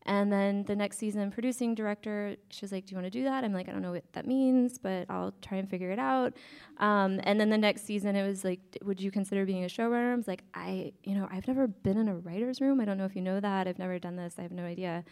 And 0.07 0.31
then 0.31 0.63
the 0.63 0.75
next 0.75 0.97
season, 0.97 1.31
producing 1.31 1.75
director, 1.75 2.37
she 2.49 2.63
was 2.63 2.71
like, 2.71 2.85
"Do 2.85 2.91
you 2.91 2.97
want 2.97 3.11
to 3.11 3.19
do 3.19 3.25
that?" 3.25 3.43
I'm 3.43 3.51
like, 3.51 3.67
"I 3.67 3.73
don't 3.73 3.81
know 3.81 3.91
what 3.91 4.11
that 4.13 4.25
means, 4.25 4.77
but 4.77 5.05
I'll 5.09 5.33
try 5.41 5.57
and 5.57 5.69
figure 5.69 5.91
it 5.91 5.99
out." 5.99 6.33
Um, 6.77 7.19
and 7.23 7.39
then 7.39 7.49
the 7.49 7.57
next 7.57 7.83
season, 7.83 8.15
it 8.15 8.25
was 8.25 8.45
like, 8.45 8.59
"Would 8.83 9.01
you 9.01 9.11
consider 9.11 9.45
being 9.45 9.65
a 9.65 9.67
showrunner?" 9.67 10.13
I 10.13 10.15
was 10.15 10.27
like, 10.27 10.43
"I, 10.53 10.93
you 11.03 11.13
know, 11.13 11.27
I've 11.29 11.47
never 11.47 11.67
been 11.67 11.97
in 11.97 12.07
a 12.07 12.15
writer's 12.15 12.61
room. 12.61 12.79
I 12.79 12.85
don't 12.85 12.97
know 12.97 13.05
if 13.05 13.15
you 13.17 13.21
know 13.21 13.41
that. 13.41 13.67
I've 13.67 13.79
never 13.79 13.99
done 13.99 14.15
this. 14.15 14.35
I 14.39 14.43
have 14.43 14.53
no 14.53 14.63
idea." 14.63 15.03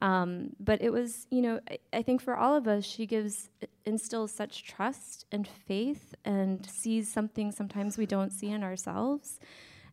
Um, 0.00 0.50
but 0.60 0.80
it 0.82 0.90
was, 0.90 1.26
you 1.30 1.42
know, 1.42 1.60
I, 1.68 1.78
I 1.92 2.02
think 2.02 2.22
for 2.22 2.36
all 2.36 2.54
of 2.54 2.68
us, 2.68 2.84
she 2.84 3.06
gives 3.06 3.50
instills 3.84 4.30
such 4.32 4.64
trust 4.64 5.26
and 5.32 5.48
faith, 5.48 6.14
and 6.24 6.64
sees 6.64 7.10
something 7.12 7.50
sometimes 7.50 7.98
we 7.98 8.06
don't 8.06 8.30
see 8.30 8.50
in 8.50 8.62
ourselves. 8.62 9.40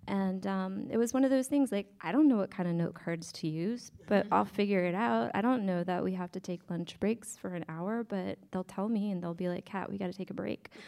And 0.07 0.45
um, 0.47 0.87
it 0.89 0.97
was 0.97 1.13
one 1.13 1.23
of 1.23 1.29
those 1.29 1.47
things 1.47 1.71
like, 1.71 1.87
I 2.01 2.11
don't 2.11 2.27
know 2.27 2.37
what 2.37 2.51
kind 2.51 2.67
of 2.67 2.75
note 2.75 2.95
cards 2.95 3.31
to 3.33 3.47
use, 3.47 3.91
but 4.07 4.25
I'll 4.31 4.45
figure 4.45 4.83
it 4.83 4.95
out. 4.95 5.31
I 5.33 5.41
don't 5.41 5.65
know 5.65 5.83
that 5.83 6.03
we 6.03 6.13
have 6.13 6.31
to 6.33 6.39
take 6.39 6.61
lunch 6.69 6.99
breaks 6.99 7.37
for 7.37 7.53
an 7.53 7.65
hour, 7.69 8.03
but 8.03 8.37
they'll 8.51 8.63
tell 8.63 8.89
me 8.89 9.11
and 9.11 9.21
they'll 9.21 9.33
be 9.33 9.47
like, 9.47 9.65
Kat, 9.65 9.89
we 9.89 9.97
got 9.97 10.07
to 10.07 10.17
take 10.17 10.29
a 10.29 10.33
break. 10.35 10.69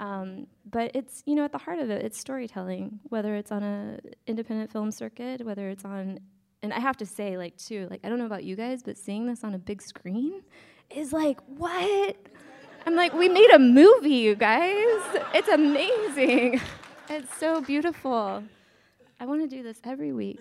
Um, 0.00 0.46
but 0.70 0.92
it's, 0.94 1.24
you 1.26 1.34
know, 1.34 1.44
at 1.44 1.50
the 1.50 1.58
heart 1.58 1.80
of 1.80 1.90
it, 1.90 2.04
it's 2.04 2.18
storytelling, 2.18 3.00
whether 3.08 3.34
it's 3.34 3.50
on 3.50 3.64
a 3.64 3.98
independent 4.28 4.70
film 4.70 4.92
circuit, 4.92 5.44
whether 5.44 5.68
it's 5.70 5.84
on, 5.84 6.20
and 6.62 6.72
I 6.72 6.78
have 6.78 6.96
to 6.98 7.06
say, 7.06 7.36
like, 7.36 7.56
too, 7.56 7.88
like, 7.90 8.00
I 8.04 8.08
don't 8.08 8.18
know 8.20 8.26
about 8.26 8.44
you 8.44 8.54
guys, 8.54 8.84
but 8.84 8.96
seeing 8.96 9.26
this 9.26 9.42
on 9.42 9.54
a 9.54 9.58
big 9.58 9.82
screen 9.82 10.42
is 10.94 11.12
like, 11.12 11.40
what? 11.48 12.16
I'm 12.86 12.94
like, 12.94 13.12
we 13.12 13.28
made 13.28 13.50
a 13.50 13.58
movie, 13.58 14.10
you 14.10 14.34
guys. 14.34 15.02
It's 15.34 15.48
amazing. 15.48 16.60
It's 17.10 17.34
so 17.38 17.60
beautiful. 17.62 18.42
I 19.20 19.24
want 19.26 19.40
to 19.42 19.48
do 19.48 19.62
this 19.62 19.80
every 19.84 20.12
week. 20.12 20.40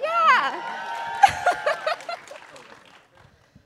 yeah. 0.00 0.62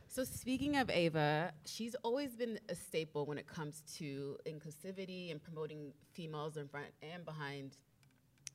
So 0.09 0.25
speaking 0.25 0.77
of 0.79 0.91
Ava, 0.91 1.53
she's 1.65 1.95
always 2.03 2.35
been 2.35 2.59
a 2.69 2.75
staple 2.75 3.27
when 3.27 3.39
it 3.39 3.47
comes 3.47 3.83
to 3.99 4.37
inclusivity 4.47 5.31
and 5.31 5.41
promoting 5.43 5.93
females 6.15 6.57
in 6.57 6.67
front 6.69 6.89
and 7.03 7.25
behind 7.25 7.77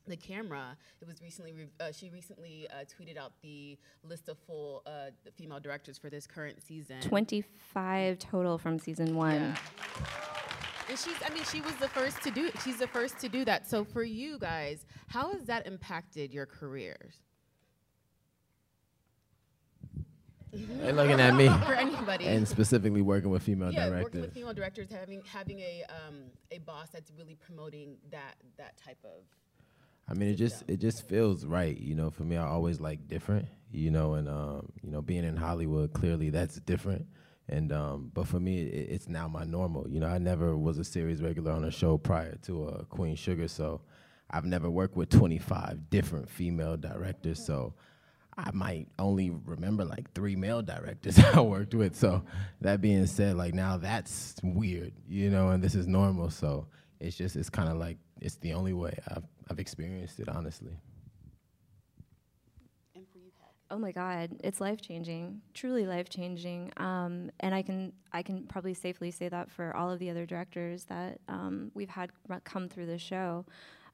the 0.07 0.17
camera. 0.17 0.75
It 1.01 1.07
was 1.07 1.21
recently 1.21 1.53
re- 1.53 1.69
uh, 1.79 1.91
she 1.93 2.09
recently 2.09 2.67
uh, 2.69 2.83
tweeted 2.83 3.15
out 3.17 3.31
the 3.41 3.77
list 4.03 4.27
of 4.27 4.37
full 4.39 4.81
uh, 4.85 5.11
female 5.37 5.61
directors 5.61 5.97
for 5.97 6.09
this 6.09 6.27
current 6.27 6.61
season. 6.61 6.99
25 7.01 8.19
total 8.19 8.57
from 8.57 8.79
season 8.79 9.15
one. 9.15 9.35
Yeah. 9.35 9.55
And 10.89 10.97
she's 10.99 11.15
I 11.25 11.33
mean 11.33 11.43
she 11.45 11.61
was 11.61 11.75
the 11.75 11.87
first 11.87 12.21
to 12.23 12.31
do 12.31 12.49
she's 12.63 12.77
the 12.77 12.87
first 12.87 13.19
to 13.19 13.29
do 13.29 13.45
that. 13.45 13.69
So 13.69 13.83
for 13.83 14.03
you 14.03 14.37
guys, 14.37 14.85
how 15.07 15.31
has 15.31 15.45
that 15.45 15.65
impacted 15.65 16.33
your 16.33 16.45
careers? 16.45 17.13
They 20.53 20.91
looking 20.91 21.19
at 21.19 21.35
me. 21.35 21.47
For 21.65 21.73
anybody. 21.73 22.27
And 22.27 22.47
specifically 22.47 23.01
working 23.01 23.31
with 23.31 23.43
female 23.43 23.71
yeah, 23.71 23.87
directors. 23.87 24.03
working 24.03 24.21
with 24.21 24.33
female 24.33 24.53
directors, 24.53 24.87
having 24.91 25.23
having 25.25 25.59
a 25.59 25.83
um, 25.89 26.25
a 26.51 26.59
boss 26.59 26.89
that's 26.89 27.11
really 27.17 27.35
promoting 27.35 27.97
that 28.11 28.35
that 28.57 28.77
type 28.77 28.99
of. 29.03 29.23
I 30.07 30.13
mean, 30.13 30.29
it 30.29 30.35
just 30.35 30.63
it 30.67 30.77
just 30.77 31.07
feels 31.07 31.45
right, 31.45 31.77
you 31.77 31.95
know. 31.95 32.11
For 32.11 32.23
me, 32.23 32.37
I 32.37 32.45
always 32.45 32.79
like 32.79 33.07
different, 33.07 33.47
you 33.71 33.89
know, 33.89 34.13
and 34.13 34.29
um, 34.29 34.71
you 34.83 34.91
know, 34.91 35.01
being 35.01 35.23
in 35.23 35.35
Hollywood, 35.35 35.93
clearly 35.93 36.29
that's 36.29 36.57
different. 36.57 37.07
And 37.53 37.71
um, 37.71 38.09
but 38.13 38.27
for 38.27 38.39
me, 38.39 38.63
it, 38.63 38.89
it's 38.89 39.07
now 39.07 39.27
my 39.27 39.43
normal. 39.43 39.87
You 39.87 39.99
know, 39.99 40.07
I 40.07 40.17
never 40.17 40.57
was 40.57 40.79
a 40.79 40.83
series 40.83 41.21
regular 41.21 41.51
on 41.51 41.63
a 41.63 41.71
show 41.71 41.99
prior 41.99 42.35
to 42.43 42.67
uh, 42.67 42.83
Queen 42.85 43.15
Sugar, 43.15 43.47
so 43.47 43.81
I've 44.31 44.45
never 44.45 44.71
worked 44.71 44.95
with 44.95 45.09
25 45.09 45.91
different 45.91 46.27
female 46.27 46.77
directors. 46.77 47.45
So 47.45 47.75
I 48.35 48.49
might 48.53 48.87
only 48.97 49.29
remember 49.29 49.85
like 49.85 50.11
three 50.13 50.35
male 50.35 50.63
directors 50.63 51.19
I 51.33 51.41
worked 51.41 51.75
with. 51.75 51.95
So 51.95 52.23
that 52.61 52.81
being 52.81 53.05
said, 53.05 53.37
like 53.37 53.53
now 53.53 53.77
that's 53.77 54.35
weird, 54.41 54.93
you 55.07 55.29
know, 55.29 55.49
and 55.49 55.63
this 55.63 55.75
is 55.75 55.85
normal. 55.85 56.31
So 56.31 56.65
it's 56.99 57.15
just 57.15 57.35
it's 57.35 57.51
kind 57.51 57.69
of 57.69 57.77
like 57.77 57.97
it's 58.19 58.37
the 58.37 58.53
only 58.53 58.73
way 58.73 58.97
I've 59.09 59.25
I've 59.51 59.59
experienced 59.59 60.19
it 60.19 60.27
honestly. 60.27 60.75
Oh 63.73 63.79
my 63.79 63.91
God, 63.91 64.29
it's 64.43 64.61
life 64.61 64.81
changing, 64.81 65.41
truly 65.55 65.87
life 65.87 66.07
changing. 66.07 66.71
Um, 66.77 67.31
and 67.39 67.55
I 67.55 67.63
can 67.63 67.91
I 68.11 68.21
can 68.21 68.43
probably 68.43 68.75
safely 68.75 69.09
say 69.09 69.29
that 69.29 69.49
for 69.49 69.75
all 69.75 69.89
of 69.89 69.97
the 69.97 70.11
other 70.11 70.27
directors 70.27 70.83
that 70.85 71.17
um, 71.27 71.71
we've 71.73 71.89
had 71.89 72.11
come 72.43 72.69
through 72.69 72.85
the 72.85 72.99
show. 72.99 73.47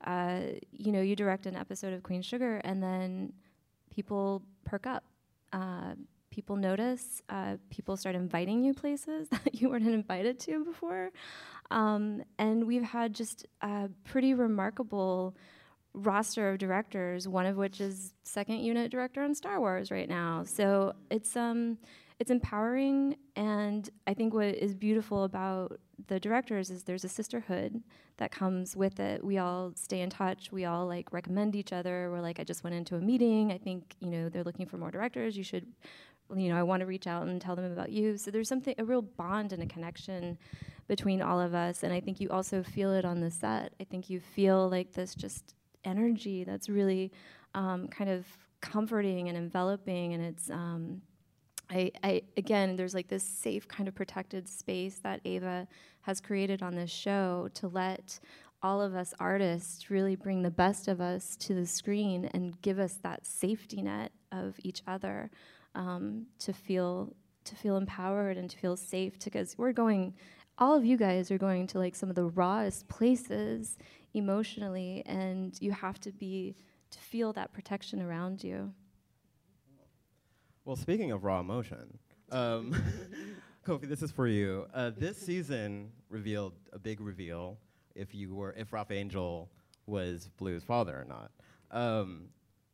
Uh, 0.03 0.41
you 0.73 0.91
know, 0.91 0.99
you 0.99 1.15
direct 1.15 1.45
an 1.45 1.55
episode 1.55 1.93
of 1.93 2.03
Queen 2.03 2.21
Sugar, 2.21 2.57
and 2.65 2.83
then 2.83 3.31
people 3.89 4.43
perk 4.65 4.85
up. 4.85 5.05
Uh, 5.53 5.93
people 6.29 6.57
notice. 6.57 7.21
Uh, 7.29 7.55
people 7.69 7.95
start 7.95 8.15
inviting 8.15 8.61
you 8.61 8.73
places 8.73 9.29
that 9.31 9.61
you 9.61 9.69
weren't 9.69 9.87
invited 9.87 10.41
to 10.41 10.65
before. 10.65 11.09
Um, 11.71 12.21
and 12.37 12.67
we've 12.67 12.83
had 12.83 13.13
just 13.13 13.45
pretty 14.03 14.33
remarkable 14.33 15.37
roster 15.93 16.49
of 16.49 16.57
directors, 16.57 17.27
one 17.27 17.45
of 17.45 17.57
which 17.57 17.81
is 17.81 18.13
second 18.23 18.59
unit 18.59 18.91
director 18.91 19.21
on 19.21 19.33
Star 19.33 19.59
Wars 19.59 19.91
right 19.91 20.09
now. 20.09 20.43
So 20.43 20.93
it's 21.09 21.35
um 21.35 21.77
it's 22.19 22.31
empowering 22.31 23.15
and 23.35 23.89
I 24.05 24.13
think 24.13 24.33
what 24.33 24.47
is 24.47 24.75
beautiful 24.75 25.23
about 25.23 25.79
the 26.07 26.19
directors 26.19 26.69
is 26.69 26.83
there's 26.83 27.05
a 27.05 27.09
sisterhood 27.09 27.81
that 28.17 28.31
comes 28.31 28.75
with 28.75 28.99
it. 28.99 29.23
We 29.23 29.37
all 29.37 29.71
stay 29.75 30.01
in 30.01 30.09
touch, 30.09 30.51
we 30.51 30.65
all 30.65 30.85
like 30.85 31.13
recommend 31.13 31.55
each 31.55 31.71
other. 31.71 32.09
We're 32.11 32.21
like 32.21 32.39
I 32.39 32.43
just 32.43 32.63
went 32.63 32.75
into 32.75 32.95
a 32.95 32.99
meeting. 32.99 33.51
I 33.51 33.57
think, 33.57 33.95
you 33.99 34.09
know, 34.09 34.29
they're 34.29 34.43
looking 34.43 34.65
for 34.65 34.77
more 34.77 34.91
directors. 34.91 35.37
You 35.37 35.43
should 35.43 35.65
you 36.35 36.49
know, 36.49 36.59
I 36.59 36.63
want 36.63 36.81
to 36.81 36.85
reach 36.85 37.07
out 37.07 37.25
and 37.25 37.41
tell 37.41 37.55
them 37.55 37.71
about 37.71 37.91
you. 37.91 38.15
So 38.15 38.29
there's 38.29 38.49
something 38.49 38.75
a 38.77 38.85
real 38.85 39.01
bond 39.01 39.51
and 39.51 39.63
a 39.63 39.65
connection 39.65 40.37
between 40.87 41.21
all 41.21 41.39
of 41.39 41.55
us 41.55 41.83
and 41.83 41.93
I 41.93 42.01
think 42.01 42.19
you 42.19 42.29
also 42.29 42.63
feel 42.63 42.93
it 42.93 43.05
on 43.05 43.21
the 43.21 43.31
set. 43.31 43.73
I 43.79 43.85
think 43.85 44.09
you 44.09 44.19
feel 44.19 44.69
like 44.69 44.93
this 44.93 45.15
just 45.15 45.55
energy 45.85 46.43
that's 46.43 46.69
really 46.69 47.11
um, 47.55 47.87
kind 47.87 48.09
of 48.09 48.25
comforting 48.61 49.29
and 49.29 49.37
enveloping 49.37 50.13
and 50.13 50.23
it's 50.23 50.49
um, 50.49 51.01
I, 51.69 51.91
I 52.03 52.21
again 52.35 52.75
there's 52.75 52.93
like 52.93 53.07
this 53.07 53.23
safe 53.23 53.67
kind 53.67 53.87
of 53.87 53.95
protected 53.95 54.47
space 54.47 54.99
that 55.03 55.21
ava 55.25 55.67
has 56.01 56.19
created 56.19 56.61
on 56.61 56.75
this 56.75 56.89
show 56.89 57.49
to 57.55 57.67
let 57.67 58.19
all 58.61 58.81
of 58.81 58.93
us 58.93 59.13
artists 59.19 59.89
really 59.89 60.15
bring 60.15 60.41
the 60.41 60.51
best 60.51 60.87
of 60.87 60.99
us 60.99 61.37
to 61.37 61.53
the 61.53 61.65
screen 61.65 62.29
and 62.33 62.61
give 62.61 62.79
us 62.79 62.95
that 63.03 63.25
safety 63.25 63.81
net 63.81 64.11
of 64.31 64.55
each 64.63 64.81
other 64.87 65.31
um, 65.75 66.25
to 66.39 66.51
feel 66.51 67.13
to 67.45 67.55
feel 67.55 67.77
empowered 67.77 68.37
and 68.37 68.49
to 68.49 68.57
feel 68.57 68.75
safe 68.75 69.17
because 69.23 69.57
we're 69.57 69.71
going 69.71 70.13
all 70.57 70.75
of 70.75 70.83
you 70.83 70.97
guys 70.97 71.31
are 71.31 71.37
going 71.37 71.65
to 71.67 71.77
like 71.79 71.95
some 71.95 72.09
of 72.09 72.15
the 72.15 72.25
rawest 72.25 72.87
places 72.89 73.77
emotionally 74.13 75.03
and 75.05 75.57
you 75.61 75.71
have 75.71 75.99
to 75.99 76.11
be 76.11 76.55
to 76.91 76.99
feel 76.99 77.33
that 77.33 77.53
protection 77.53 78.01
around 78.01 78.43
you 78.43 78.73
Well, 80.65 80.75
speaking 80.75 81.11
of 81.11 81.23
raw 81.23 81.39
emotion, 81.39 81.97
um, 82.31 82.75
Kofi, 83.65 83.87
this 83.87 84.01
is 84.01 84.11
for 84.11 84.27
you. 84.27 84.67
Uh, 84.73 84.91
this 84.95 85.17
season 85.17 85.91
revealed 86.09 86.53
a 86.73 86.79
big 86.79 87.01
reveal 87.01 87.57
if 87.95 88.13
you 88.13 88.33
were 88.33 88.53
if 88.57 88.71
Ralph 88.73 88.91
Angel 88.91 89.49
was 89.85 90.29
Blue's 90.37 90.63
father 90.63 90.95
or 90.95 91.05
not. 91.05 91.31
Um, 91.71 92.29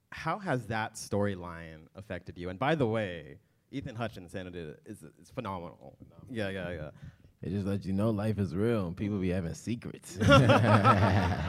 how 0.09 0.39
has 0.39 0.67
that 0.67 0.95
storyline 0.95 1.87
affected 1.95 2.37
you? 2.37 2.49
And 2.49 2.57
by 2.59 2.75
the 2.75 2.87
way, 2.87 3.37
Ethan 3.71 3.95
Hutchison 3.95 4.47
is, 4.47 4.75
is, 4.85 5.03
is 5.21 5.29
phenomenal. 5.33 5.97
Yeah, 6.29 6.49
yeah, 6.49 6.71
yeah. 6.71 6.89
It 7.45 7.51
just 7.51 7.67
lets 7.67 7.85
you 7.85 7.93
know 7.93 8.09
life 8.09 8.39
is 8.39 8.55
real 8.55 8.87
and 8.87 8.97
people 8.97 9.19
be 9.19 9.29
having 9.29 9.53
secrets. 9.53 10.17
nah. 10.27 11.47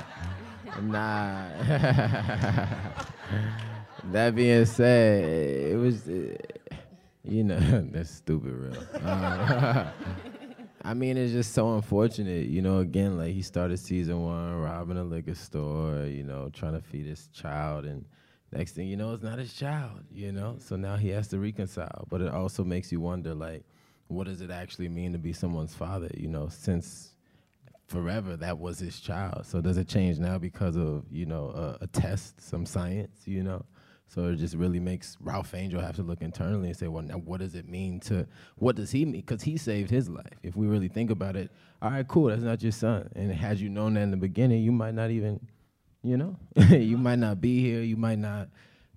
that 4.04 4.34
being 4.34 4.66
said, 4.66 5.24
it 5.72 5.76
was, 5.78 6.06
uh, 6.06 6.36
you 7.24 7.44
know, 7.44 7.58
that's 7.92 8.10
stupid 8.10 8.52
real. 8.52 8.76
Uh, 9.02 9.90
I 10.84 10.92
mean, 10.92 11.16
it's 11.16 11.32
just 11.32 11.54
so 11.54 11.74
unfortunate, 11.74 12.46
you 12.46 12.60
know. 12.60 12.80
Again, 12.80 13.16
like 13.16 13.32
he 13.32 13.40
started 13.40 13.78
season 13.78 14.22
one 14.22 14.60
robbing 14.60 14.98
a 14.98 15.04
liquor 15.04 15.34
store, 15.34 16.04
you 16.04 16.24
know, 16.24 16.50
trying 16.52 16.74
to 16.74 16.82
feed 16.82 17.06
his 17.06 17.28
child, 17.28 17.86
and 17.86 18.04
next 18.52 18.72
thing 18.72 18.86
you 18.86 18.98
know, 18.98 19.14
it's 19.14 19.22
not 19.22 19.38
his 19.38 19.54
child, 19.54 20.04
you 20.12 20.30
know. 20.30 20.56
So 20.60 20.76
now 20.76 20.96
he 20.96 21.08
has 21.08 21.26
to 21.28 21.38
reconcile. 21.38 22.06
But 22.10 22.20
it 22.20 22.30
also 22.32 22.64
makes 22.64 22.92
you 22.92 23.00
wonder, 23.00 23.34
like, 23.34 23.64
what 24.08 24.26
does 24.26 24.40
it 24.40 24.50
actually 24.50 24.88
mean 24.88 25.12
to 25.12 25.18
be 25.18 25.32
someone's 25.32 25.74
father? 25.74 26.10
You 26.16 26.28
know, 26.28 26.48
since 26.48 27.12
forever 27.88 28.36
that 28.36 28.58
was 28.58 28.78
his 28.78 28.98
child. 29.00 29.46
So 29.46 29.60
does 29.60 29.76
it 29.76 29.88
change 29.88 30.18
now 30.18 30.38
because 30.38 30.76
of 30.76 31.04
you 31.10 31.26
know 31.26 31.50
a, 31.50 31.84
a 31.84 31.86
test, 31.86 32.40
some 32.40 32.66
science? 32.66 33.22
You 33.24 33.42
know. 33.42 33.64
So 34.08 34.26
it 34.26 34.36
just 34.36 34.54
really 34.54 34.78
makes 34.78 35.16
Ralph 35.20 35.52
Angel 35.54 35.80
have 35.80 35.96
to 35.96 36.02
look 36.02 36.22
internally 36.22 36.68
and 36.68 36.76
say, 36.76 36.86
well, 36.88 37.02
now 37.02 37.16
what 37.16 37.40
does 37.40 37.54
it 37.54 37.68
mean 37.68 37.98
to, 38.00 38.26
what 38.56 38.76
does 38.76 38.92
he 38.92 39.04
mean? 39.04 39.20
Because 39.20 39.42
he 39.42 39.56
saved 39.56 39.90
his 39.90 40.08
life. 40.08 40.38
If 40.42 40.54
we 40.54 40.66
really 40.68 40.88
think 40.88 41.10
about 41.10 41.34
it, 41.34 41.50
all 41.82 41.90
right, 41.90 42.06
cool, 42.06 42.28
that's 42.28 42.42
not 42.42 42.62
your 42.62 42.72
son. 42.72 43.10
And 43.16 43.32
had 43.32 43.58
you 43.58 43.68
known 43.68 43.94
that 43.94 44.02
in 44.02 44.12
the 44.12 44.16
beginning, 44.16 44.62
you 44.62 44.70
might 44.70 44.94
not 44.94 45.10
even, 45.10 45.44
you 46.02 46.16
know, 46.16 46.36
you 46.70 46.96
might 46.96 47.18
not 47.18 47.40
be 47.40 47.60
here. 47.60 47.82
You 47.82 47.96
might 47.96 48.18
not 48.18 48.48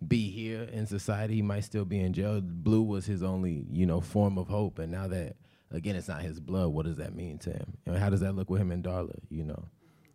be 0.08 0.30
here 0.30 0.64
in 0.64 0.86
society. 0.86 1.36
He 1.36 1.42
might 1.42 1.64
still 1.64 1.86
be 1.86 2.00
in 2.00 2.14
jail. 2.14 2.42
Blue 2.42 2.82
was 2.82 3.06
his 3.06 3.24
only, 3.24 3.66
you 3.72 3.86
know, 3.86 4.02
form 4.02 4.38
of 4.38 4.48
hope. 4.48 4.80
And 4.80 4.92
now 4.92 5.08
that 5.08 5.36
again, 5.72 5.96
it's 5.96 6.08
not 6.08 6.22
his 6.22 6.40
blood. 6.40 6.70
What 6.70 6.86
does 6.86 6.98
that 6.98 7.16
mean 7.16 7.38
to 7.40 7.52
him? 7.52 7.78
And 7.86 7.98
how 7.98 8.10
does 8.10 8.22
that 8.22 8.36
look 8.36 8.50
with 8.50 8.62
him 8.62 8.72
and 8.72 8.84
Darla? 8.84 9.18
You 9.30 9.46
know, 9.46 9.66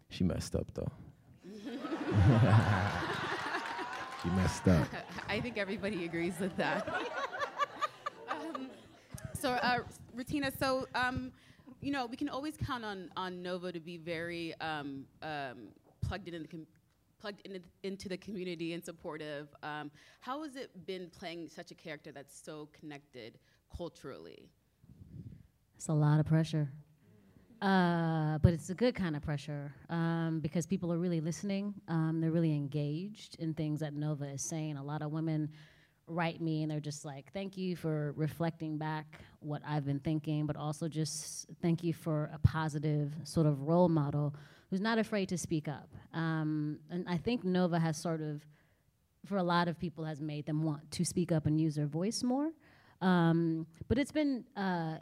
she 0.09 0.25
messed 0.25 0.57
up 0.57 0.67
though. 0.75 0.91
she 4.23 4.29
messed 4.31 4.69
up. 4.69 4.87
I 5.29 5.41
think 5.41 5.59
everybody 5.59 6.05
agrees 6.05 6.35
with 6.41 6.57
that. 6.57 6.89
um, 8.31 8.71
so, 9.35 9.51
uh, 9.51 9.81
Rutina, 10.17 10.57
so 10.59 10.87
um, 10.95 11.33
you 11.81 11.93
know, 11.93 12.07
we 12.07 12.17
can 12.17 12.29
always 12.29 12.57
count 12.57 12.85
on 12.85 13.11
on 13.17 13.43
Nova 13.43 13.71
to 13.71 13.81
be 13.81 13.99
very 13.99 14.55
um, 14.61 15.05
um, 15.23 15.69
plugged 16.01 16.29
in, 16.29 16.35
in 16.35 16.43
the 16.43 16.49
com- 16.49 16.67
plugged 17.25 17.41
in, 17.47 17.59
into 17.85 18.07
the 18.07 18.19
community 18.19 18.75
and 18.75 18.85
supportive. 18.85 19.49
Um, 19.63 19.91
how 20.21 20.43
has 20.43 20.57
it 20.57 20.87
been 20.87 21.09
playing 21.19 21.49
such 21.49 21.71
a 21.71 21.75
character 21.75 22.13
that's 22.13 22.39
so 22.39 22.69
connected 22.79 23.39
culturally? 23.75 24.51
It's 25.75 25.89
a 25.89 25.95
lot 25.95 26.21
of 26.21 26.27
pressure. 26.27 26.71
Uh, 27.63 28.37
but 28.43 28.53
it's 28.53 28.69
a 28.69 28.75
good 28.75 28.95
kind 28.95 29.17
of 29.17 29.23
pressure 29.23 29.73
um, 29.89 30.41
because 30.41 30.67
people 30.67 30.93
are 30.93 30.99
really 30.99 31.23
listening. 31.23 31.73
Um, 31.89 32.21
they're 32.21 32.31
really 32.31 32.55
engaged 32.55 33.37
in 33.39 33.55
things 33.55 33.81
that 33.81 33.95
Nova 33.95 34.27
is 34.27 34.43
saying. 34.43 34.77
A 34.77 34.85
lot 34.85 35.01
of 35.01 35.11
women 35.11 35.49
write 36.07 36.43
me 36.43 36.63
and 36.63 36.71
they're 36.71 36.79
just 36.79 37.07
like, 37.07 37.33
thank 37.33 37.57
you 37.57 37.75
for 37.75 38.13
reflecting 38.17 38.77
back 38.77 39.07
what 39.41 39.63
I've 39.67 39.87
been 39.87 40.01
thinking, 40.01 40.45
but 40.45 40.57
also 40.57 40.89
just 40.89 41.47
thank 41.63 41.83
you 41.83 41.95
for 41.95 42.31
a 42.35 42.39
positive 42.41 43.15
sort 43.25 43.47
of 43.47 43.63
role 43.63 43.89
model 43.89 44.35
who's 44.75 44.81
not 44.81 44.99
afraid 44.99 45.29
to 45.29 45.39
speak 45.39 45.69
up. 45.69 45.89
Um, 46.13 46.81
and 46.91 47.09
I 47.09 47.17
think 47.17 47.45
Nova 47.45 47.79
has 47.79 47.97
sort 47.97 48.21
of, 48.21 48.45
for 49.25 49.37
a 49.37 49.43
lot 49.45 49.69
of 49.69 49.79
people, 49.79 50.05
has 50.05 50.21
made 50.21 50.47
them 50.47 50.65
want 50.65 50.91
to 50.91 51.05
speak 51.05 51.31
up 51.31 51.47
and 51.47 51.61
use 51.61 51.77
their 51.77 51.87
voice 51.87 52.25
more. 52.25 52.51
Um, 53.01 53.69
but 53.87 53.99
it's 53.99 54.11
been 54.11 54.43
uh, 54.57 54.97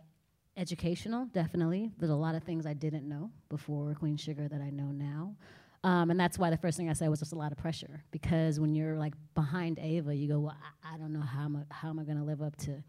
educational, 0.59 1.25
definitely. 1.33 1.91
There's 1.97 2.11
a 2.11 2.15
lot 2.15 2.35
of 2.35 2.43
things 2.43 2.67
I 2.67 2.75
didn't 2.75 3.09
know 3.09 3.31
before 3.49 3.95
Queen 3.95 4.19
Sugar 4.19 4.47
that 4.47 4.61
I 4.61 4.69
know 4.69 4.91
now. 4.93 5.37
Um, 5.85 6.11
and 6.11 6.21
that's 6.21 6.39
why 6.39 6.51
the 6.51 6.59
first 6.59 6.77
thing 6.77 6.91
I 6.91 6.93
said 6.93 7.09
was 7.09 7.21
just 7.21 7.33
a 7.33 7.39
lot 7.39 7.51
of 7.51 7.57
pressure 7.57 8.05
because 8.11 8.61
when 8.61 8.75
you're 8.75 8.99
like 8.99 9.15
behind 9.35 9.79
Ava, 9.79 10.15
you 10.15 10.29
go, 10.29 10.41
well, 10.41 10.57
I, 10.85 10.97
I 10.97 10.99
don't 10.99 11.15
know 11.15 11.23
how 11.23 11.47
am 11.47 11.57
I, 11.57 11.75
how 11.75 11.89
am 11.89 11.99
I 11.99 12.05
going 12.05 12.19
to 12.19 12.25
live 12.25 12.43
up 12.43 12.57
to 12.57 12.85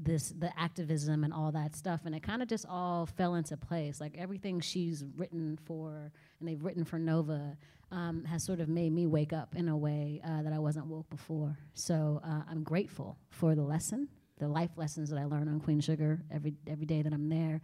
this 0.00 0.32
the 0.38 0.56
activism 0.58 1.24
and 1.24 1.32
all 1.32 1.50
that 1.52 1.74
stuff 1.74 2.02
and 2.04 2.14
it 2.14 2.22
kind 2.22 2.40
of 2.42 2.48
just 2.48 2.64
all 2.68 3.06
fell 3.06 3.34
into 3.34 3.56
place. 3.56 4.00
Like 4.00 4.16
everything 4.16 4.60
she's 4.60 5.04
written 5.16 5.58
for 5.64 6.12
and 6.38 6.48
they've 6.48 6.62
written 6.62 6.84
for 6.84 6.98
nova 6.98 7.56
um, 7.90 8.24
has 8.24 8.44
sort 8.44 8.60
of 8.60 8.68
made 8.68 8.92
me 8.92 9.06
wake 9.06 9.32
up 9.32 9.56
in 9.56 9.68
a 9.68 9.76
way 9.76 10.20
uh, 10.24 10.42
that 10.42 10.52
i 10.52 10.58
wasn't 10.58 10.86
woke 10.86 11.08
before. 11.10 11.58
So 11.74 12.20
uh, 12.24 12.42
i'm 12.50 12.62
grateful 12.62 13.18
for 13.30 13.54
the 13.54 13.62
lesson 13.62 14.08
the 14.38 14.48
life 14.48 14.70
lessons 14.76 15.10
that 15.10 15.18
i 15.18 15.24
learn 15.24 15.48
on 15.48 15.58
queen 15.60 15.80
sugar 15.80 16.22
every 16.30 16.54
every 16.66 16.86
day 16.86 17.02
that 17.02 17.12
i'm 17.12 17.28
there. 17.28 17.60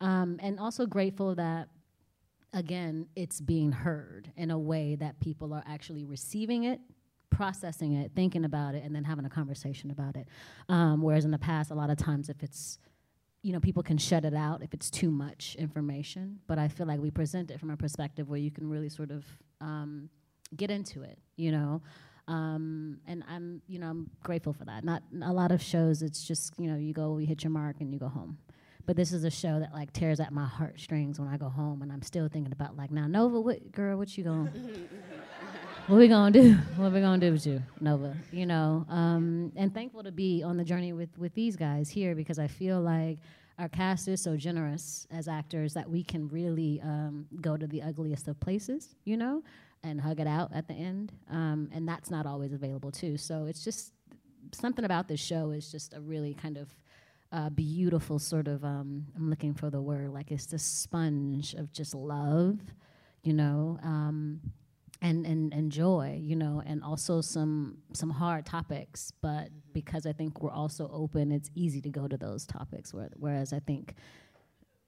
Um, 0.00 0.38
and 0.42 0.58
also 0.58 0.86
grateful 0.86 1.34
that 1.36 1.68
again 2.52 3.06
it's 3.14 3.40
being 3.40 3.70
heard 3.70 4.30
in 4.36 4.50
a 4.50 4.58
way 4.58 4.96
that 4.96 5.20
people 5.20 5.52
are 5.52 5.62
actually 5.66 6.04
receiving 6.04 6.64
it 6.64 6.80
processing 7.30 7.92
it, 7.92 8.12
thinking 8.14 8.44
about 8.44 8.74
it, 8.74 8.84
and 8.84 8.94
then 8.94 9.04
having 9.04 9.24
a 9.24 9.30
conversation 9.30 9.90
about 9.90 10.16
it. 10.16 10.28
Um, 10.68 11.02
whereas 11.02 11.24
in 11.24 11.30
the 11.30 11.38
past, 11.38 11.70
a 11.70 11.74
lot 11.74 11.90
of 11.90 11.96
times, 11.96 12.28
if 12.28 12.42
it's 12.42 12.78
you 13.46 13.52
know, 13.52 13.60
people 13.60 13.82
can 13.84 13.96
shut 13.96 14.24
it 14.24 14.34
out 14.34 14.60
if 14.60 14.74
it's 14.74 14.90
too 14.90 15.08
much 15.08 15.54
information. 15.56 16.40
But 16.48 16.58
I 16.58 16.66
feel 16.66 16.84
like 16.84 16.98
we 16.98 17.12
present 17.12 17.52
it 17.52 17.60
from 17.60 17.70
a 17.70 17.76
perspective 17.76 18.28
where 18.28 18.40
you 18.40 18.50
can 18.50 18.68
really 18.68 18.88
sort 18.88 19.12
of 19.12 19.24
um, 19.60 20.10
get 20.56 20.68
into 20.68 21.02
it, 21.02 21.20
you 21.36 21.52
know. 21.52 21.80
Um, 22.26 22.98
and 23.06 23.22
I'm, 23.28 23.62
you 23.68 23.78
know, 23.78 23.86
I'm 23.86 24.10
grateful 24.24 24.52
for 24.52 24.64
that. 24.64 24.82
Not 24.82 25.04
a 25.22 25.32
lot 25.32 25.52
of 25.52 25.62
shows. 25.62 26.02
It's 26.02 26.26
just, 26.26 26.54
you 26.58 26.68
know, 26.68 26.76
you 26.76 26.92
go, 26.92 27.18
you 27.18 27.26
hit 27.28 27.44
your 27.44 27.52
mark, 27.52 27.76
and 27.78 27.92
you 27.92 28.00
go 28.00 28.08
home. 28.08 28.38
But 28.84 28.96
this 28.96 29.12
is 29.12 29.22
a 29.22 29.30
show 29.30 29.60
that 29.60 29.72
like 29.72 29.92
tears 29.92 30.18
at 30.18 30.32
my 30.32 30.46
heartstrings 30.46 31.20
when 31.20 31.28
I 31.28 31.36
go 31.36 31.48
home, 31.48 31.82
and 31.82 31.92
I'm 31.92 32.02
still 32.02 32.28
thinking 32.28 32.52
about 32.52 32.76
like, 32.76 32.90
now 32.90 33.06
Nova, 33.06 33.40
what 33.40 33.70
girl, 33.70 33.96
what 33.96 34.18
you 34.18 34.24
going? 34.24 34.50
what 35.86 35.98
we 35.98 36.08
gonna 36.08 36.32
do? 36.32 36.54
What 36.76 36.92
we 36.92 37.00
gonna 37.00 37.18
do 37.18 37.32
with 37.32 37.46
you, 37.46 37.62
Nova? 37.80 38.16
You 38.32 38.46
know, 38.46 38.84
um, 38.88 39.52
and 39.56 39.72
thankful 39.72 40.02
to 40.02 40.10
be 40.10 40.42
on 40.42 40.56
the 40.56 40.64
journey 40.64 40.92
with 40.92 41.16
with 41.16 41.34
these 41.34 41.56
guys 41.56 41.88
here 41.88 42.14
because 42.14 42.38
I 42.38 42.48
feel 42.48 42.80
like 42.80 43.18
our 43.58 43.68
cast 43.68 44.08
is 44.08 44.20
so 44.20 44.36
generous 44.36 45.06
as 45.10 45.28
actors 45.28 45.74
that 45.74 45.88
we 45.88 46.02
can 46.02 46.28
really 46.28 46.80
um, 46.82 47.26
go 47.40 47.56
to 47.56 47.66
the 47.66 47.82
ugliest 47.82 48.28
of 48.28 48.38
places, 48.40 48.96
you 49.04 49.16
know, 49.16 49.42
and 49.82 50.00
hug 50.00 50.20
it 50.20 50.26
out 50.26 50.50
at 50.52 50.68
the 50.68 50.74
end. 50.74 51.12
Um, 51.30 51.70
and 51.72 51.88
that's 51.88 52.10
not 52.10 52.26
always 52.26 52.52
available 52.52 52.90
too. 52.90 53.16
So 53.16 53.46
it's 53.46 53.64
just 53.64 53.92
something 54.52 54.84
about 54.84 55.08
this 55.08 55.20
show 55.20 55.52
is 55.52 55.70
just 55.70 55.94
a 55.94 56.00
really 56.00 56.34
kind 56.34 56.58
of 56.58 56.68
uh, 57.32 57.48
beautiful 57.50 58.18
sort 58.18 58.48
of. 58.48 58.64
Um, 58.64 59.06
I'm 59.16 59.30
looking 59.30 59.54
for 59.54 59.70
the 59.70 59.80
word 59.80 60.10
like 60.10 60.30
it's 60.32 60.46
the 60.46 60.58
sponge 60.58 61.54
of 61.54 61.72
just 61.72 61.94
love, 61.94 62.58
you 63.22 63.32
know. 63.32 63.78
Um, 63.82 64.40
and, 65.02 65.26
and, 65.26 65.52
and 65.52 65.70
joy, 65.70 66.18
you 66.22 66.36
know, 66.36 66.62
and 66.64 66.82
also 66.82 67.20
some 67.20 67.78
some 67.92 68.10
hard 68.10 68.46
topics. 68.46 69.12
But 69.20 69.50
because 69.72 70.06
I 70.06 70.12
think 70.12 70.42
we're 70.42 70.50
also 70.50 70.90
open, 70.92 71.32
it's 71.32 71.50
easy 71.54 71.80
to 71.82 71.90
go 71.90 72.08
to 72.08 72.16
those 72.16 72.46
topics. 72.46 72.94
Where, 72.94 73.10
whereas 73.16 73.52
I 73.52 73.60
think 73.60 73.94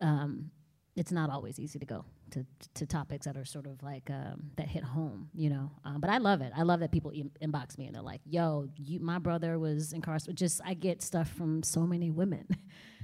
um, 0.01 0.51
it's 0.97 1.13
not 1.13 1.31
always 1.31 1.59
easy 1.59 1.79
to 1.79 1.87
go 1.87 2.05
to, 2.31 2.45
to 2.75 2.87
topics 2.87 3.27
that 3.27 3.37
are 3.37 3.45
sort 3.45 3.67
of 3.67 3.83
like 3.83 4.11
um, 4.11 4.51
that 4.57 4.67
hit 4.67 4.85
home, 4.85 5.29
you 5.35 5.51
know. 5.51 5.71
Um, 5.85 6.01
but 6.01 6.11
I 6.11 6.19
love 6.19 6.41
it. 6.41 6.53
I 6.57 6.63
love 6.63 6.81
that 6.81 6.93
people 6.93 7.11
in- 7.11 7.31
inbox 7.43 7.79
me 7.79 7.87
and 7.87 7.95
they're 7.95 8.03
like, 8.03 8.21
"Yo, 8.25 8.67
you, 8.77 9.01
my 9.01 9.19
brother 9.19 9.59
was 9.59 9.93
incarcerated." 9.93 10.37
Just 10.37 10.61
I 10.65 10.75
get 10.75 11.03
stuff 11.03 11.29
from 11.31 11.63
so 11.63 11.87
many 11.87 12.11
women. 12.11 12.47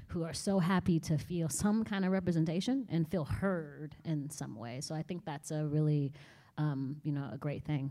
who 0.09 0.23
are 0.23 0.33
so 0.33 0.61
happy 0.61 1.01
to 1.01 1.19
feel 1.19 1.49
some 1.49 1.83
kind 1.83 2.05
of 2.05 2.13
representation 2.13 2.87
and 2.89 3.11
feel 3.11 3.25
heard 3.25 3.97
in 4.05 4.31
some 4.31 4.55
way. 4.55 4.81
So 4.81 4.95
I 4.95 5.03
think 5.03 5.25
that's 5.25 5.51
a 5.51 5.67
really 5.67 6.13
um, 6.59 6.97
you 7.03 7.13
know, 7.13 7.29
a 7.33 7.39
great 7.39 7.65
thing. 7.65 7.91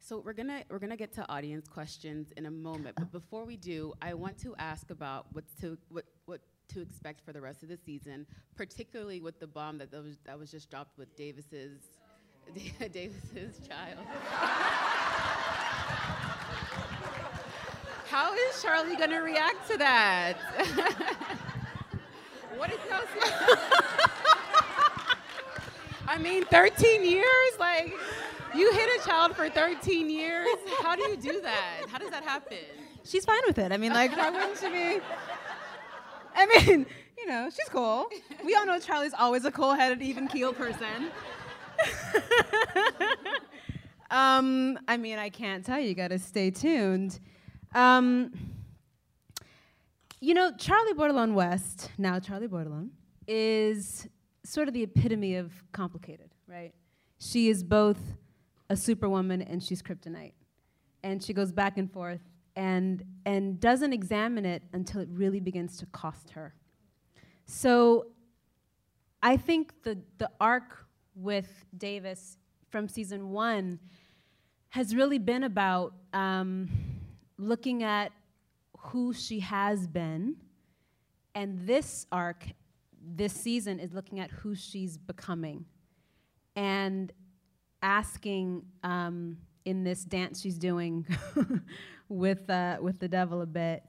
So 0.00 0.22
we're 0.24 0.34
gonna 0.34 0.62
we're 0.68 0.78
gonna 0.78 0.98
get 0.98 1.14
to 1.14 1.26
audience 1.30 1.66
questions 1.66 2.30
in 2.36 2.44
a 2.44 2.50
moment, 2.50 2.96
but 2.96 3.10
before 3.10 3.46
we 3.46 3.56
do, 3.56 3.94
I 4.02 4.12
want 4.12 4.36
to 4.40 4.54
ask 4.58 4.90
about 4.90 5.26
what 5.32 5.44
to 5.62 5.78
what 5.88 6.04
what 6.26 6.42
to 6.74 6.82
expect 6.82 7.24
for 7.24 7.32
the 7.32 7.40
rest 7.40 7.62
of 7.62 7.70
the 7.70 7.78
season, 7.78 8.26
particularly 8.54 9.20
with 9.20 9.40
the 9.40 9.46
bomb 9.46 9.78
that 9.78 9.90
was 9.92 10.18
that 10.26 10.38
was 10.38 10.50
just 10.50 10.68
dropped 10.68 10.98
with 10.98 11.16
Davis's 11.16 11.80
Davis's 12.92 13.66
child. 13.66 14.04
How 18.10 18.34
is 18.34 18.62
Charlie 18.62 18.96
gonna 18.96 19.22
react 19.22 19.66
to 19.70 19.78
that? 19.78 20.36
what 22.56 22.70
is 22.70 22.78
y'all 22.88 23.00
I 26.14 26.18
mean, 26.18 26.44
13 26.44 27.04
years? 27.04 27.58
Like, 27.58 27.92
you 28.54 28.72
hit 28.72 29.00
a 29.00 29.04
child 29.04 29.34
for 29.34 29.48
13 29.48 30.08
years? 30.08 30.46
How 30.80 30.94
do 30.94 31.02
you 31.02 31.16
do 31.16 31.40
that? 31.40 31.86
How 31.88 31.98
does 31.98 32.10
that 32.10 32.22
happen? 32.22 32.58
She's 33.02 33.24
fine 33.24 33.40
with 33.48 33.58
it. 33.58 33.72
I 33.72 33.78
mean, 33.78 33.92
like, 33.92 34.16
why 34.16 34.30
wouldn't 34.30 34.56
she 34.56 34.68
be? 34.68 35.00
I 36.36 36.46
mean, 36.46 36.86
you 37.18 37.26
know, 37.26 37.50
she's 37.50 37.68
cool. 37.68 38.08
We 38.44 38.54
all 38.54 38.64
know 38.64 38.78
Charlie's 38.78 39.12
always 39.12 39.44
a 39.44 39.50
cool-headed, 39.50 40.02
even-keeled 40.02 40.56
person. 40.56 41.10
um, 44.12 44.78
I 44.86 44.96
mean, 44.96 45.18
I 45.18 45.30
can't 45.30 45.66
tell 45.66 45.80
you. 45.80 45.88
You 45.88 45.94
got 45.96 46.08
to 46.08 46.20
stay 46.20 46.52
tuned. 46.52 47.18
Um, 47.74 48.32
you 50.20 50.32
know, 50.32 50.52
Charlie 50.58 50.94
Bordelon 50.94 51.34
West, 51.34 51.90
now 51.98 52.20
Charlie 52.20 52.46
Bordelon, 52.46 52.90
is 53.26 54.06
sort 54.44 54.68
of 54.68 54.74
the 54.74 54.82
epitome 54.82 55.36
of 55.36 55.52
complicated, 55.72 56.30
right? 56.46 56.72
She 57.18 57.48
is 57.48 57.64
both 57.64 57.98
a 58.70 58.76
superwoman 58.76 59.42
and 59.42 59.62
she's 59.62 59.82
kryptonite. 59.82 60.32
And 61.02 61.22
she 61.22 61.32
goes 61.32 61.52
back 61.52 61.76
and 61.78 61.90
forth 61.90 62.20
and, 62.56 63.02
and 63.26 63.58
doesn't 63.60 63.92
examine 63.92 64.44
it 64.44 64.62
until 64.72 65.00
it 65.00 65.08
really 65.10 65.40
begins 65.40 65.76
to 65.78 65.86
cost 65.86 66.30
her. 66.30 66.54
So 67.46 68.06
I 69.22 69.36
think 69.36 69.82
the, 69.82 69.98
the 70.18 70.30
arc 70.40 70.86
with 71.14 71.64
Davis 71.76 72.38
from 72.70 72.88
season 72.88 73.30
one 73.30 73.78
has 74.70 74.94
really 74.94 75.18
been 75.18 75.44
about 75.44 75.94
um, 76.12 76.68
looking 77.38 77.82
at 77.82 78.12
who 78.78 79.12
she 79.12 79.40
has 79.40 79.86
been. 79.86 80.36
And 81.34 81.66
this 81.66 82.06
arc 82.12 82.44
this 83.06 83.32
season 83.32 83.78
is 83.78 83.92
looking 83.92 84.20
at 84.20 84.30
who 84.30 84.54
she's 84.54 84.96
becoming 84.96 85.64
and 86.56 87.12
asking 87.82 88.62
um, 88.82 89.36
in 89.64 89.84
this 89.84 90.04
dance 90.04 90.40
she's 90.40 90.58
doing 90.58 91.06
with, 92.08 92.48
uh, 92.48 92.78
with 92.80 92.98
the 92.98 93.08
devil 93.08 93.42
a 93.42 93.46
bit 93.46 93.82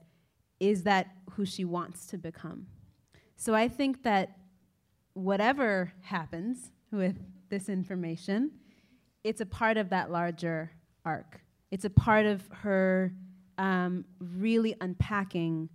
is 0.58 0.84
that 0.84 1.08
who 1.32 1.44
she 1.44 1.64
wants 1.64 2.06
to 2.06 2.16
become? 2.16 2.66
So 3.36 3.54
i 3.54 3.68
think 3.68 4.02
that 4.04 4.38
whatever 5.12 5.92
happens 6.02 6.70
with 6.90 7.16
this 7.50 7.68
information 7.68 8.50
it's 9.26 9.40
a 9.40 9.46
part 9.46 9.76
of 9.76 9.90
that 9.90 10.12
larger 10.12 10.70
arc. 11.04 11.40
It's 11.72 11.84
a 11.84 11.90
part 11.90 12.26
of 12.26 12.44
her 12.52 13.12
um, 13.58 14.04
really 14.20 14.76
unpacking 14.80 15.68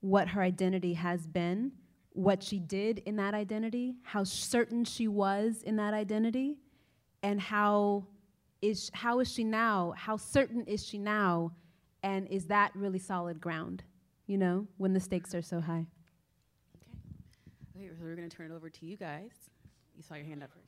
what 0.00 0.28
her 0.28 0.40
identity 0.40 0.94
has 0.94 1.26
been, 1.26 1.72
what 2.16 2.42
she 2.42 2.58
did 2.58 3.00
in 3.00 3.16
that 3.16 3.34
identity, 3.34 3.94
how 4.02 4.24
certain 4.24 4.84
she 4.84 5.06
was 5.06 5.62
in 5.62 5.76
that 5.76 5.92
identity, 5.92 6.56
and 7.22 7.40
how 7.40 8.06
is 8.62 8.90
how 8.94 9.20
is 9.20 9.30
she 9.32 9.44
now? 9.44 9.92
How 9.96 10.16
certain 10.16 10.64
is 10.64 10.84
she 10.84 10.98
now? 10.98 11.52
And 12.02 12.26
is 12.28 12.46
that 12.46 12.72
really 12.74 12.98
solid 12.98 13.40
ground? 13.40 13.82
You 14.26 14.38
know, 14.38 14.66
when 14.78 14.92
the 14.92 15.00
stakes 15.00 15.34
are 15.34 15.42
so 15.42 15.60
high. 15.60 15.86
Okay, 17.76 17.88
so 17.88 17.94
we're 18.02 18.16
going 18.16 18.28
to 18.28 18.34
turn 18.34 18.50
it 18.50 18.54
over 18.54 18.70
to 18.70 18.86
you 18.86 18.96
guys. 18.96 19.32
You 19.96 20.02
saw 20.02 20.14
your 20.14 20.24
hand 20.24 20.42
up 20.42 20.50
first. 20.52 20.66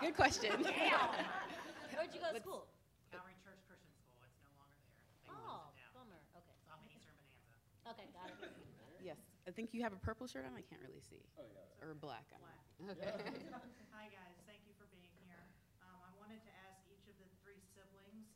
Good 0.00 0.14
question. 0.16 0.50
Where'd 0.62 2.12
you 2.12 2.20
go 2.20 2.30
to 2.32 2.40
school? 2.40 2.66
Calvary 3.10 3.32
Church 3.40 3.58
Christian 3.64 3.90
School. 3.96 4.20
It's 4.26 4.36
no 4.44 4.52
longer 4.60 4.76
there. 4.76 4.92
They 5.24 5.32
Oh, 5.32 5.64
closed 5.64 5.72
it 5.72 5.80
down. 5.80 5.92
bummer. 5.96 6.20
Okay. 6.36 6.52
It's 6.52 6.68
off 6.68 6.80
of 6.84 6.88
Eastern 6.92 7.16
Bonanza. 7.16 7.56
Okay, 7.96 8.06
got 8.12 8.28
it. 8.28 8.36
Yes, 9.00 9.16
I 9.46 9.54
think 9.54 9.70
you 9.70 9.78
have 9.86 9.94
a 9.94 10.02
purple 10.02 10.26
shirt 10.26 10.42
on. 10.42 10.58
I 10.58 10.66
can't 10.66 10.82
really 10.82 11.02
see. 11.06 11.22
Or 11.78 11.94
black. 11.94 12.26
on. 12.34 12.42
Okay. 12.90 13.14
Hi, 13.94 14.10
guys. 14.10 14.36
Thank 14.42 14.66
you 14.66 14.74
for 14.74 14.90
being 14.90 15.14
here. 15.22 15.46
Um, 15.86 16.02
I 16.02 16.10
wanted 16.18 16.42
to 16.42 16.52
ask 16.66 16.82
each 16.90 17.06
of 17.06 17.14
the 17.22 17.30
three 17.46 17.62
siblings, 17.70 18.26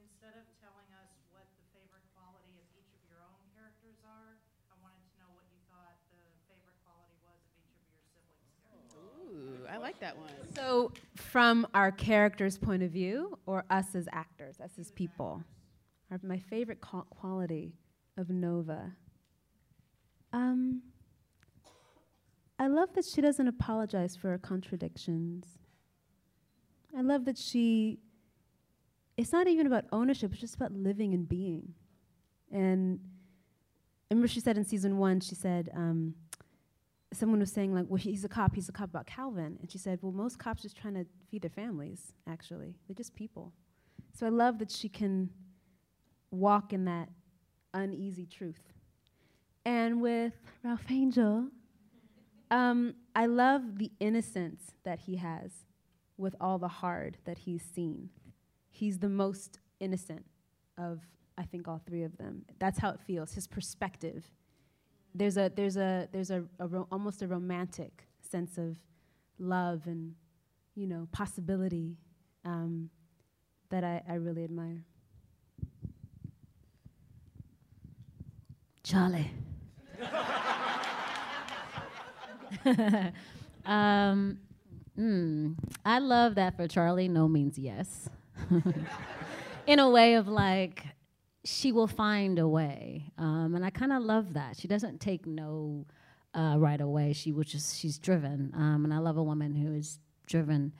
instead 0.00 0.32
of 0.40 0.48
telling 0.64 0.88
us 1.04 1.12
what 1.36 1.44
the 1.60 1.68
favorite 1.76 2.00
quality 2.16 2.56
of 2.56 2.64
each 2.80 2.88
of 2.96 3.02
your 3.04 3.20
own 3.28 3.44
characters 3.52 4.00
are, 4.08 4.40
I 4.72 4.76
wanted 4.80 5.04
to 5.04 5.12
know 5.20 5.28
what 5.36 5.44
you 5.52 5.60
thought 5.68 6.00
the 6.08 6.24
favorite 6.48 6.80
quality 6.80 7.12
was 7.20 7.44
of 7.44 7.52
each 7.60 7.76
of 7.76 7.84
your 7.92 8.00
siblings' 8.16 8.56
characters. 8.64 9.04
Ooh, 9.04 9.68
I 9.68 9.76
like 9.76 10.00
that 10.00 10.16
one. 10.16 10.32
So, 10.56 10.96
from 11.12 11.68
our 11.76 11.92
character's 11.92 12.56
point 12.56 12.80
of 12.80 12.88
view, 12.88 13.36
or 13.44 13.68
us 13.68 13.92
as 13.92 14.08
actors, 14.16 14.64
us 14.64 14.80
as 14.80 14.88
people, 14.96 15.44
our, 16.08 16.16
my 16.24 16.40
favorite 16.40 16.80
quality 16.80 17.76
of 18.16 18.32
Nova. 18.32 18.96
Um, 20.34 20.82
I 22.58 22.66
love 22.66 22.92
that 22.94 23.04
she 23.04 23.20
doesn't 23.20 23.46
apologize 23.46 24.16
for 24.16 24.30
her 24.30 24.38
contradictions. 24.38 25.46
I 26.96 27.02
love 27.02 27.24
that 27.26 27.38
she. 27.38 28.00
It's 29.16 29.32
not 29.32 29.46
even 29.46 29.68
about 29.68 29.84
ownership; 29.92 30.32
it's 30.32 30.40
just 30.40 30.56
about 30.56 30.72
living 30.72 31.14
and 31.14 31.28
being. 31.28 31.74
And 32.50 32.98
I 34.10 34.14
remember 34.14 34.26
she 34.26 34.40
said 34.40 34.58
in 34.58 34.64
season 34.64 34.98
one, 34.98 35.20
she 35.20 35.36
said. 35.36 35.70
Um, 35.72 36.14
someone 37.12 37.38
was 37.38 37.52
saying 37.52 37.72
like, 37.72 37.86
well, 37.88 37.96
he's 37.96 38.24
a 38.24 38.28
cop. 38.28 38.56
He's 38.56 38.68
a 38.68 38.72
cop 38.72 38.90
about 38.90 39.06
Calvin, 39.06 39.56
and 39.60 39.70
she 39.70 39.78
said, 39.78 40.00
well, 40.02 40.10
most 40.10 40.40
cops 40.40 40.62
just 40.62 40.76
trying 40.76 40.94
to 40.94 41.06
feed 41.30 41.42
their 41.42 41.50
families. 41.50 42.12
Actually, 42.28 42.74
they're 42.88 42.96
just 42.96 43.14
people. 43.14 43.52
So 44.18 44.26
I 44.26 44.30
love 44.30 44.58
that 44.58 44.72
she 44.72 44.88
can 44.88 45.30
walk 46.32 46.72
in 46.72 46.86
that 46.86 47.08
uneasy 47.72 48.26
truth. 48.26 48.73
And 49.64 50.00
with 50.00 50.34
Ralph 50.62 50.90
Angel, 50.90 51.48
um, 52.50 52.94
I 53.14 53.26
love 53.26 53.78
the 53.78 53.90
innocence 54.00 54.72
that 54.84 55.00
he 55.00 55.16
has 55.16 55.50
with 56.16 56.36
all 56.40 56.58
the 56.58 56.68
hard 56.68 57.18
that 57.24 57.38
he's 57.38 57.62
seen. 57.62 58.10
He's 58.70 58.98
the 58.98 59.08
most 59.08 59.58
innocent 59.80 60.26
of, 60.76 61.00
I 61.38 61.44
think, 61.44 61.66
all 61.66 61.80
three 61.86 62.02
of 62.02 62.16
them. 62.18 62.44
That's 62.58 62.78
how 62.78 62.90
it 62.90 63.00
feels. 63.00 63.32
His 63.32 63.46
perspective 63.46 64.24
there's 65.14 65.36
a 65.36 65.50
there's 65.54 65.76
a 65.76 66.08
there's 66.12 66.30
a, 66.30 66.44
a 66.58 66.66
ro- 66.66 66.88
almost 66.90 67.22
a 67.22 67.28
romantic 67.28 68.06
sense 68.20 68.58
of 68.58 68.76
love 69.38 69.82
and 69.86 70.14
you 70.74 70.86
know 70.86 71.08
possibility 71.12 71.96
um, 72.44 72.90
that 73.70 73.84
I, 73.84 74.02
I 74.08 74.14
really 74.14 74.44
admire. 74.44 74.84
Charlie. 78.82 79.30
um, 83.66 84.38
mm, 84.98 85.54
I 85.84 85.98
love 85.98 86.34
that 86.36 86.56
for 86.56 86.66
Charlie, 86.68 87.08
no 87.08 87.28
means 87.28 87.58
yes. 87.58 88.08
In 89.66 89.78
a 89.78 89.88
way 89.88 90.14
of 90.14 90.28
like, 90.28 90.84
she 91.44 91.72
will 91.72 91.86
find 91.86 92.38
a 92.38 92.46
way. 92.48 93.10
Um, 93.18 93.54
and 93.54 93.64
I 93.64 93.70
kind 93.70 93.92
of 93.92 94.02
love 94.02 94.34
that. 94.34 94.56
She 94.58 94.68
doesn't 94.68 95.00
take 95.00 95.26
no 95.26 95.86
uh, 96.34 96.56
right 96.58 96.80
away. 96.80 97.12
She 97.12 97.32
just, 97.42 97.78
she's 97.78 97.98
driven. 97.98 98.52
Um, 98.54 98.84
and 98.84 98.92
I 98.92 98.98
love 98.98 99.16
a 99.16 99.22
woman 99.22 99.54
who 99.54 99.74
is 99.74 99.98
driven. 100.26 100.72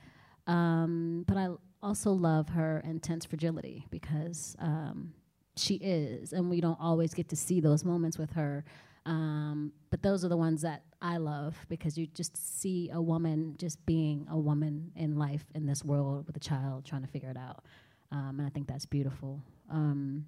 Um, 0.47 1.25
but 1.27 1.37
I 1.37 1.49
also 1.83 2.13
love 2.13 2.49
her 2.51 2.83
intense 2.85 3.25
fragility 3.25 3.87
because 3.91 4.57
um, 4.59 5.13
she 5.57 5.77
is, 5.77 6.33
and 6.33 6.51
we 6.51 6.61
don't 6.61 6.79
always 6.81 7.15
get 7.15 7.29
to 7.29 7.37
see 7.37 7.61
those 7.61 7.85
moments 7.85 8.19
with 8.19 8.33
her. 8.33 8.65
Um, 9.07 9.73
but 9.91 10.03
those 10.03 10.25
are 10.25 10.29
the 10.29 10.37
ones 10.37 10.63
that 10.63 10.83
I 11.03 11.19
love 11.19 11.57
because 11.69 11.99
you 11.99 12.07
just 12.07 12.37
see 12.61 12.91
a 12.93 13.01
woman 13.01 13.57
just 13.59 13.85
being 13.85 14.27
a 14.31 14.39
woman 14.39 14.93
in 14.97 15.17
life 15.19 15.45
in 15.55 15.67
this 15.67 15.85
world 15.85 16.27
with 16.27 16.37
a 16.37 16.41
child 16.41 16.87
trying 16.87 17.03
to 17.03 17.09
figure 17.09 17.29
it 17.29 17.37
out. 17.37 17.65
Um, 18.11 18.37
and 18.39 18.47
I 18.47 18.51
think 18.51 18.67
that's 18.67 18.87
beautiful. 18.87 19.43
Um, 19.71 20.27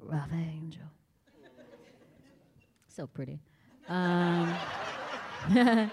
Ralph 0.00 0.32
Angel. 0.32 0.82
so 2.88 3.06
pretty. 3.06 3.40
Um, 3.88 4.54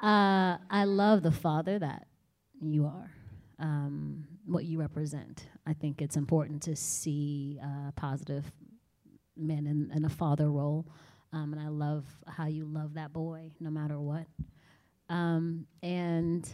uh, 0.00 0.56
I 0.70 0.84
love 0.84 1.22
the 1.22 1.30
father 1.30 1.78
that 1.78 2.06
you 2.60 2.86
are, 2.86 3.10
um, 3.58 4.24
what 4.46 4.64
you 4.64 4.78
represent. 4.78 5.48
I 5.66 5.74
think 5.74 6.00
it's 6.00 6.16
important 6.16 6.62
to 6.62 6.76
see 6.76 7.60
uh, 7.62 7.90
positive 7.96 8.50
men 9.42 9.66
in, 9.66 9.90
in 9.94 10.04
a 10.04 10.08
father 10.08 10.50
role. 10.50 10.86
Um, 11.32 11.52
and 11.52 11.60
I 11.62 11.68
love 11.68 12.04
how 12.26 12.46
you 12.46 12.66
love 12.66 12.94
that 12.94 13.12
boy 13.12 13.52
no 13.60 13.70
matter 13.70 13.98
what. 13.98 14.26
Um, 15.08 15.66
and 15.82 16.48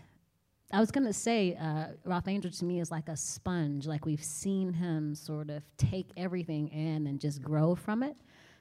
I 0.72 0.80
was 0.80 0.90
gonna 0.90 1.12
say, 1.12 1.56
uh, 1.56 1.88
Ralph 2.04 2.28
Angel 2.28 2.50
to 2.50 2.64
me 2.64 2.80
is 2.80 2.90
like 2.90 3.08
a 3.08 3.16
sponge. 3.16 3.86
Like 3.86 4.04
we've 4.04 4.22
seen 4.22 4.72
him 4.72 5.14
sort 5.14 5.50
of 5.50 5.62
take 5.76 6.10
everything 6.16 6.68
in 6.68 7.06
and 7.06 7.20
just 7.20 7.42
grow 7.42 7.74
from 7.74 8.02
it. 8.02 8.16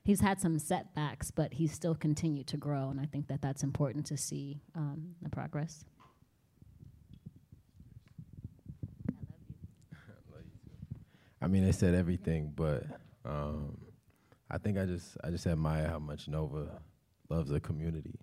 He's 0.05 0.21
had 0.21 0.39
some 0.39 0.57
setbacks, 0.57 1.31
but 1.31 1.53
he's 1.53 1.73
still 1.73 1.93
continued 1.93 2.47
to 2.47 2.57
grow, 2.57 2.89
and 2.89 2.97
I 2.97 3.05
think 3.05 3.27
that 3.27 3.41
that's 3.41 3.61
important 3.61 4.05
to 4.05 4.15
see 4.15 4.61
um, 4.73 5.15
the 5.21 5.29
progress. 5.29 5.83
I 9.11 9.11
love 9.11 9.41
you. 9.49 9.55
I 9.91 10.33
love 10.33 10.43
you 10.45 10.59
too. 10.63 10.99
I 11.41 11.47
mean, 11.47 11.65
they 11.65 11.73
said 11.73 11.93
everything, 11.93 12.53
but 12.55 12.85
um, 13.25 13.77
I 14.49 14.57
think 14.57 14.77
I 14.77 14.85
just 14.85 15.17
I 15.23 15.29
just 15.29 15.47
admire 15.47 15.87
how 15.87 15.99
much 15.99 16.27
Nova 16.27 16.81
loves 17.29 17.49
the 17.49 17.59
community, 17.59 18.19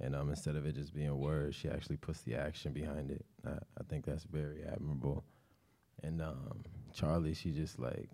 and 0.00 0.14
um, 0.14 0.28
instead 0.30 0.56
of 0.56 0.66
it 0.66 0.74
just 0.74 0.94
being 0.94 1.18
words, 1.18 1.56
she 1.56 1.68
actually 1.68 1.96
puts 1.96 2.20
the 2.22 2.34
action 2.34 2.72
behind 2.72 3.10
it. 3.10 3.24
I, 3.46 3.52
I 3.52 3.84
think 3.88 4.04
that's 4.04 4.24
very 4.24 4.62
admirable. 4.64 5.24
And 6.02 6.20
um, 6.20 6.64
Charlie, 6.92 7.34
she 7.34 7.50
just 7.50 7.78
like 7.78 8.10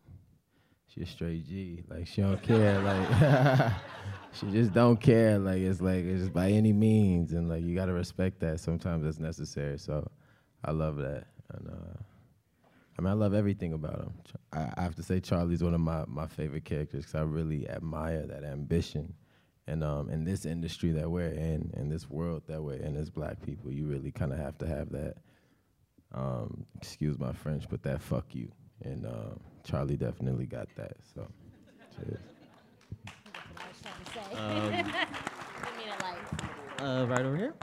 she 0.94 1.02
a 1.02 1.06
straight 1.06 1.46
G. 1.46 1.84
Like 1.88 2.06
she 2.06 2.22
don't 2.22 2.42
care. 2.42 2.80
Like 2.80 3.72
she 4.32 4.50
just 4.50 4.72
don't 4.72 5.00
care. 5.00 5.38
Like 5.38 5.58
it's 5.58 5.80
like 5.80 6.04
it's 6.04 6.22
just 6.22 6.32
by 6.32 6.50
any 6.50 6.72
means, 6.72 7.32
and 7.32 7.48
like 7.48 7.62
you 7.62 7.74
gotta 7.74 7.92
respect 7.92 8.40
that. 8.40 8.60
Sometimes 8.60 9.06
it's 9.06 9.18
necessary. 9.18 9.78
So 9.78 10.08
I 10.64 10.72
love 10.72 10.96
that. 10.96 11.26
And 11.54 11.68
uh, 11.68 11.89
I 13.00 13.02
mean, 13.02 13.12
I 13.12 13.14
love 13.14 13.32
everything 13.32 13.72
about 13.72 13.98
him. 13.98 14.12
I, 14.52 14.74
I 14.76 14.82
have 14.82 14.94
to 14.96 15.02
say, 15.02 15.20
Charlie's 15.20 15.64
one 15.64 15.72
of 15.72 15.80
my, 15.80 16.04
my 16.06 16.26
favorite 16.26 16.66
characters 16.66 17.06
because 17.06 17.14
I 17.14 17.22
really 17.22 17.66
admire 17.66 18.26
that 18.26 18.44
ambition. 18.44 19.14
And 19.66 19.82
um, 19.82 20.10
in 20.10 20.24
this 20.24 20.44
industry 20.44 20.90
that 20.92 21.10
we're 21.10 21.32
in, 21.32 21.72
in 21.78 21.88
this 21.88 22.10
world 22.10 22.42
that 22.48 22.62
we're 22.62 22.74
in 22.74 22.96
as 22.98 23.08
black 23.08 23.40
people, 23.40 23.72
you 23.72 23.86
really 23.86 24.10
kind 24.10 24.34
of 24.34 24.38
have 24.38 24.58
to 24.58 24.66
have 24.66 24.90
that, 24.90 25.14
um, 26.12 26.66
excuse 26.76 27.18
my 27.18 27.32
French, 27.32 27.64
but 27.70 27.82
that 27.84 28.02
fuck 28.02 28.34
you. 28.34 28.52
And 28.82 29.06
um, 29.06 29.40
Charlie 29.64 29.96
definitely 29.96 30.44
got 30.44 30.68
that. 30.76 30.98
So, 31.14 31.26
cheers. 31.96 32.18
Um, 34.36 34.92
uh, 36.86 37.06
right 37.06 37.24
over 37.24 37.36
here. 37.38 37.54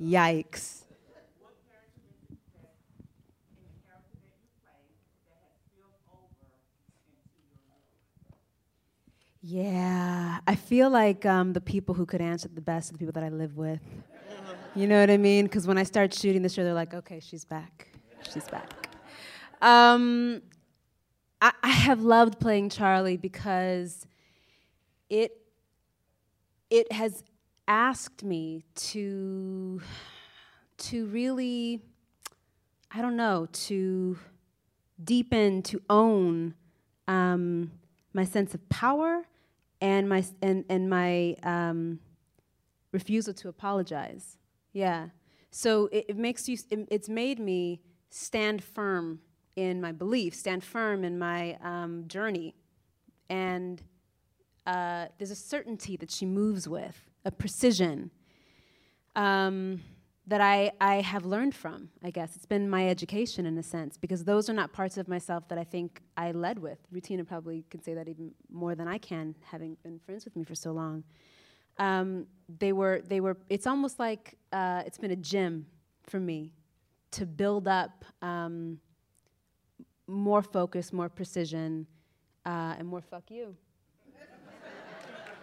Yikes. 0.00 0.80
Yeah, 9.42 10.38
I 10.46 10.54
feel 10.54 10.90
like 10.90 11.24
um, 11.24 11.54
the 11.54 11.60
people 11.60 11.94
who 11.94 12.04
could 12.04 12.20
answer 12.20 12.48
the 12.48 12.60
best 12.60 12.90
are 12.90 12.92
the 12.92 12.98
people 12.98 13.12
that 13.12 13.24
I 13.24 13.30
live 13.30 13.56
with. 13.56 13.80
You 14.74 14.86
know 14.86 15.00
what 15.00 15.10
I 15.10 15.16
mean? 15.16 15.46
Because 15.46 15.66
when 15.66 15.78
I 15.78 15.82
start 15.82 16.14
shooting 16.14 16.42
the 16.42 16.48
show, 16.48 16.62
they're 16.62 16.74
like, 16.74 16.94
okay, 16.94 17.20
she's 17.20 17.44
back. 17.44 17.88
She's 18.32 18.46
back. 18.48 18.88
Um, 19.62 20.42
I, 21.40 21.52
I 21.62 21.68
have 21.68 22.02
loved 22.02 22.38
playing 22.38 22.68
Charlie 22.68 23.16
because 23.16 24.06
it 25.08 25.39
it 26.70 26.92
has 26.92 27.22
asked 27.68 28.22
me 28.24 28.64
to 28.74 29.80
to 30.78 31.06
really 31.06 31.80
I 32.90 33.02
don't 33.02 33.16
know 33.16 33.46
to 33.52 34.18
deepen 35.02 35.62
to 35.62 35.80
own 35.88 36.54
um, 37.06 37.72
my 38.12 38.24
sense 38.24 38.54
of 38.54 38.68
power 38.68 39.24
and 39.80 40.08
my 40.08 40.24
and 40.42 40.64
and 40.68 40.88
my 40.88 41.36
um, 41.42 42.00
refusal 42.92 43.34
to 43.34 43.48
apologize. 43.48 44.38
Yeah. 44.72 45.08
So 45.50 45.88
it, 45.92 46.06
it 46.10 46.16
makes 46.16 46.48
you. 46.48 46.56
It, 46.70 46.88
it's 46.90 47.08
made 47.08 47.38
me 47.38 47.80
stand 48.10 48.62
firm 48.62 49.20
in 49.56 49.80
my 49.80 49.92
belief 49.92 50.34
stand 50.34 50.64
firm 50.64 51.04
in 51.04 51.18
my 51.18 51.56
um, 51.62 52.04
journey, 52.06 52.54
and 53.28 53.82
there's 55.18 55.30
a 55.30 55.36
certainty 55.36 55.96
that 55.96 56.10
she 56.10 56.26
moves 56.26 56.68
with, 56.68 56.96
a 57.24 57.30
precision 57.30 58.10
um, 59.16 59.82
that 60.26 60.40
I, 60.40 60.70
I 60.80 60.96
have 61.00 61.24
learned 61.24 61.54
from, 61.54 61.88
I 62.04 62.10
guess. 62.10 62.36
It's 62.36 62.46
been 62.46 62.68
my 62.70 62.88
education 62.88 63.46
in 63.46 63.58
a 63.58 63.62
sense, 63.62 63.96
because 63.98 64.24
those 64.24 64.48
are 64.48 64.52
not 64.52 64.72
parts 64.72 64.96
of 64.96 65.08
myself 65.08 65.48
that 65.48 65.58
I 65.58 65.64
think 65.64 66.00
I 66.16 66.32
led 66.32 66.58
with. 66.58 66.78
Rutina 66.94 67.26
probably 67.26 67.64
can 67.70 67.82
say 67.82 67.94
that 67.94 68.06
even 68.08 68.32
more 68.48 68.74
than 68.74 68.86
I 68.86 68.98
can, 68.98 69.34
having 69.42 69.76
been 69.82 69.98
friends 69.98 70.24
with 70.24 70.36
me 70.36 70.44
for 70.44 70.54
so 70.54 70.72
long. 70.72 71.04
Um, 71.78 72.26
they 72.58 72.72
were, 72.72 73.00
they 73.06 73.20
were, 73.20 73.36
it's 73.48 73.66
almost 73.66 73.98
like 73.98 74.36
uh, 74.52 74.82
it's 74.86 74.98
been 74.98 75.10
a 75.10 75.16
gym 75.16 75.66
for 76.04 76.20
me 76.20 76.52
to 77.12 77.26
build 77.26 77.66
up 77.66 78.04
um, 78.22 78.78
more 80.06 80.42
focus, 80.42 80.92
more 80.92 81.08
precision, 81.08 81.86
uh, 82.46 82.74
and 82.78 82.86
more 82.86 83.00
fuck 83.00 83.30
you. 83.30 83.56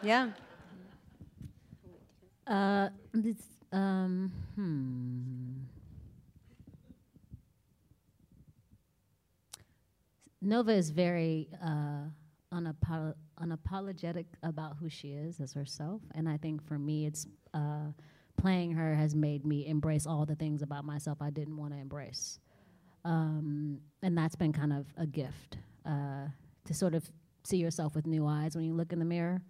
Yeah. 0.01 0.29
Uh, 2.45 2.89
it's, 3.13 3.43
um, 3.71 4.31
hmm. 4.55 5.63
Nova 10.41 10.71
is 10.71 10.91
very 10.91 11.49
uh, 11.62 12.03
unapolo- 12.53 13.15
unapologetic 13.41 14.25
about 14.43 14.77
who 14.79 14.88
she 14.88 15.10
is 15.10 15.39
as 15.41 15.53
herself, 15.53 16.01
and 16.15 16.29
I 16.29 16.38
think 16.38 16.65
for 16.65 16.77
me, 16.77 17.05
it's 17.05 17.27
uh, 17.53 17.91
playing 18.38 18.71
her 18.73 18.95
has 18.95 19.15
made 19.15 19.45
me 19.45 19.67
embrace 19.67 20.05
all 20.05 20.25
the 20.25 20.36
things 20.36 20.62
about 20.62 20.86
myself 20.86 21.17
I 21.21 21.31
didn't 21.31 21.57
want 21.57 21.73
to 21.73 21.79
embrace, 21.79 22.39
um, 23.03 23.79
and 24.01 24.17
that's 24.17 24.36
been 24.36 24.53
kind 24.53 24.71
of 24.71 24.86
a 24.95 25.05
gift 25.05 25.57
uh, 25.86 26.27
to 26.65 26.73
sort 26.73 26.93
of 26.93 27.12
see 27.43 27.57
yourself 27.57 27.95
with 27.95 28.05
new 28.05 28.25
eyes 28.25 28.55
when 28.55 28.63
you 28.63 28.73
look 28.73 28.93
in 28.93 28.99
the 28.99 29.05
mirror, 29.05 29.41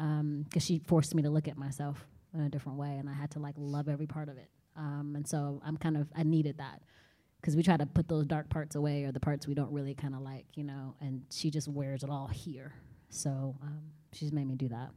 because 0.00 0.62
um, 0.62 0.66
she 0.66 0.78
forced 0.78 1.14
me 1.14 1.22
to 1.22 1.30
look 1.30 1.46
at 1.46 1.58
myself 1.58 2.06
in 2.32 2.40
a 2.40 2.48
different 2.48 2.78
way, 2.78 2.96
and 2.96 3.08
I 3.08 3.12
had 3.12 3.30
to 3.32 3.38
like 3.38 3.54
love 3.58 3.88
every 3.88 4.06
part 4.06 4.28
of 4.30 4.38
it. 4.38 4.48
Um, 4.76 5.12
and 5.14 5.28
so 5.28 5.60
I'm 5.64 5.76
kind 5.76 5.96
of 5.96 6.08
I 6.16 6.22
needed 6.22 6.56
that 6.58 6.80
because 7.40 7.54
we 7.54 7.62
try 7.62 7.76
to 7.76 7.84
put 7.84 8.08
those 8.08 8.24
dark 8.24 8.48
parts 8.48 8.76
away 8.76 9.04
or 9.04 9.12
the 9.12 9.20
parts 9.20 9.46
we 9.46 9.54
don't 9.54 9.72
really 9.72 9.94
kind 9.94 10.14
of 10.14 10.22
like, 10.22 10.46
you 10.54 10.64
know. 10.64 10.94
And 11.00 11.22
she 11.30 11.50
just 11.50 11.68
wears 11.68 12.02
it 12.02 12.08
all 12.08 12.28
here, 12.28 12.72
so 13.10 13.56
um, 13.62 13.82
she's 14.12 14.32
made 14.32 14.46
me 14.46 14.54
do 14.54 14.68
that. 14.68 14.90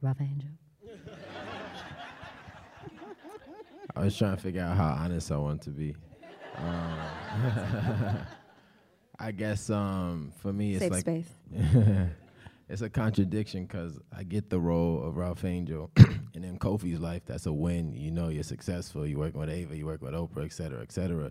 Ralph 0.00 0.20
Angel. 0.20 0.50
I 3.96 4.00
was 4.04 4.16
trying 4.16 4.36
to 4.36 4.42
figure 4.42 4.62
out 4.62 4.76
how 4.76 4.96
honest 5.02 5.32
I 5.32 5.38
want 5.38 5.62
to 5.62 5.70
be. 5.70 5.96
Um, 6.56 6.98
I 9.18 9.32
guess 9.32 9.70
um, 9.70 10.32
for 10.36 10.52
me, 10.52 10.74
it's 10.74 10.84
Safe 10.84 10.92
like 10.92 11.00
space. 11.00 11.30
it's 12.68 12.82
a 12.82 12.90
contradiction 12.90 13.64
because 13.64 13.98
I 14.16 14.24
get 14.24 14.50
the 14.50 14.58
role 14.58 15.02
of 15.06 15.16
Ralph 15.16 15.44
Angel, 15.44 15.90
and 16.34 16.44
in 16.44 16.58
Kofi's 16.58 17.00
life, 17.00 17.22
that's 17.24 17.46
a 17.46 17.52
win. 17.52 17.94
You 17.94 18.10
know, 18.10 18.28
you're 18.28 18.42
successful. 18.42 19.06
You 19.06 19.18
work 19.18 19.36
with 19.36 19.50
Ava, 19.50 19.76
you 19.76 19.86
work 19.86 20.02
with 20.02 20.14
Oprah, 20.14 20.44
et 20.44 20.52
cetera, 20.52 20.82
et 20.82 20.90
cetera. 20.90 21.30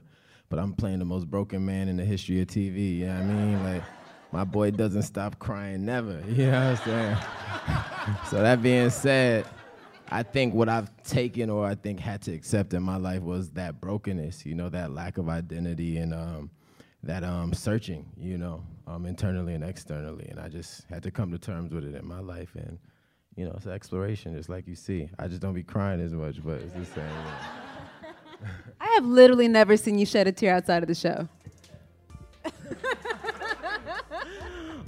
But 0.49 0.59
I'm 0.59 0.73
playing 0.73 0.99
the 0.99 1.05
most 1.05 1.29
broken 1.29 1.65
man 1.65 1.89
in 1.89 1.97
the 1.97 2.05
history 2.05 2.41
of 2.41 2.47
TV. 2.47 2.99
You 2.99 3.07
know 3.07 3.13
what 3.13 3.21
I 3.21 3.25
mean? 3.25 3.63
Like, 3.63 3.83
my 4.31 4.43
boy 4.43 4.71
doesn't 4.71 5.03
stop 5.03 5.39
crying, 5.39 5.85
never. 5.85 6.21
You 6.27 6.47
know 6.47 6.71
what 6.71 6.79
I'm 6.79 6.85
saying? 6.85 7.17
so 8.29 8.41
that 8.41 8.61
being 8.61 8.89
said, 8.89 9.45
I 10.09 10.23
think 10.23 10.53
what 10.53 10.69
I've 10.69 10.95
taken 11.03 11.49
or 11.49 11.65
I 11.65 11.75
think 11.75 11.99
had 11.99 12.21
to 12.23 12.33
accept 12.33 12.73
in 12.73 12.83
my 12.83 12.97
life 12.97 13.23
was 13.23 13.49
that 13.51 13.81
brokenness, 13.81 14.45
you 14.45 14.55
know, 14.55 14.69
that 14.69 14.91
lack 14.91 15.17
of 15.17 15.29
identity 15.29 15.97
and 15.97 16.13
um, 16.13 16.51
that 17.03 17.23
um, 17.23 17.53
searching, 17.53 18.05
you 18.17 18.37
know, 18.37 18.63
um, 18.87 19.05
internally 19.05 19.53
and 19.53 19.63
externally. 19.63 20.27
And 20.29 20.39
I 20.39 20.47
just 20.49 20.83
had 20.89 21.03
to 21.03 21.11
come 21.11 21.31
to 21.31 21.37
terms 21.37 21.71
with 21.73 21.83
it 21.85 21.95
in 21.95 22.05
my 22.07 22.19
life. 22.19 22.55
And, 22.55 22.77
you 23.35 23.45
know, 23.45 23.51
it's 23.55 23.65
an 23.65 23.71
exploration, 23.71 24.35
just 24.35 24.49
like 24.49 24.67
you 24.67 24.75
see. 24.75 25.09
I 25.19 25.27
just 25.27 25.41
don't 25.41 25.53
be 25.53 25.63
crying 25.63 26.01
as 26.01 26.13
much, 26.13 26.43
but 26.43 26.61
it's 26.61 26.73
the 26.73 26.85
same. 26.85 27.03
I 28.81 28.87
have 28.95 29.05
literally 29.05 29.47
never 29.47 29.77
seen 29.77 29.97
you 29.97 30.05
shed 30.05 30.27
a 30.27 30.31
tear 30.31 30.55
outside 30.55 30.83
of 30.83 30.87
the 30.87 30.95
show. 30.95 31.27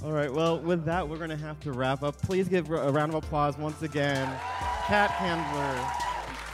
All 0.04 0.12
right, 0.12 0.32
well, 0.32 0.58
with 0.60 0.84
that, 0.84 1.06
we're 1.08 1.16
going 1.16 1.30
to 1.30 1.36
have 1.36 1.58
to 1.60 1.72
wrap 1.72 2.02
up. 2.04 2.16
Please 2.22 2.48
give 2.48 2.70
a 2.70 2.90
round 2.92 3.12
of 3.14 3.24
applause 3.24 3.58
once 3.58 3.82
again. 3.82 4.26
Kat 4.86 5.10
Candler. 5.18 5.92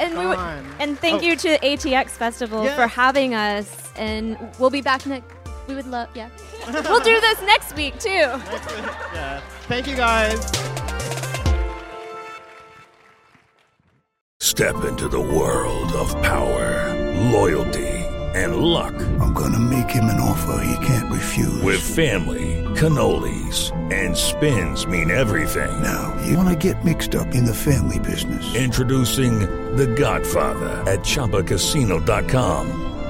And, 0.00 0.18
we 0.18 0.26
would, 0.26 0.34
Dawn. 0.34 0.66
and 0.80 0.98
thank 0.98 1.22
Oh, 1.22 1.24
you 1.26 1.36
to 1.36 1.58
ATX 1.58 2.10
Festival 2.10 2.64
Yes. 2.64 2.74
for 2.74 2.86
having 2.88 3.34
us. 3.34 3.92
And 3.96 4.36
we'll 4.58 4.70
be 4.70 4.80
back 4.80 5.04
next. 5.06 5.26
We 5.68 5.74
would 5.74 5.86
love, 5.86 6.08
yeah. 6.16 6.30
we'll 6.72 7.00
do 7.00 7.20
this 7.20 7.42
next 7.42 7.74
week 7.74 7.98
too. 7.98 8.08
yeah. 8.10 9.40
Thank 9.68 9.86
you 9.86 9.96
guys. 9.96 10.50
Step 14.40 14.84
into 14.84 15.08
the 15.08 15.20
world 15.20 15.92
of 15.92 16.10
power, 16.22 16.94
loyalty, 17.32 17.88
and 18.34 18.56
luck. 18.56 18.94
I'm 19.20 19.32
gonna 19.32 19.58
make 19.58 19.90
him 19.90 20.04
an 20.04 20.20
offer 20.20 20.64
he 20.64 20.86
can't 20.86 21.12
refuse. 21.12 21.60
With 21.62 21.80
family, 21.80 22.62
cannolis, 22.74 23.72
and 23.92 24.16
spins 24.16 24.86
mean 24.86 25.10
everything. 25.10 25.82
Now, 25.82 26.16
you 26.24 26.36
wanna 26.36 26.56
get 26.56 26.84
mixed 26.84 27.14
up 27.14 27.34
in 27.34 27.44
the 27.44 27.54
family 27.54 27.98
business. 27.98 28.54
Introducing 28.54 29.40
The 29.76 29.88
Godfather 29.88 30.82
at 30.90 31.00
ChumbaCasino.com. 31.00 32.93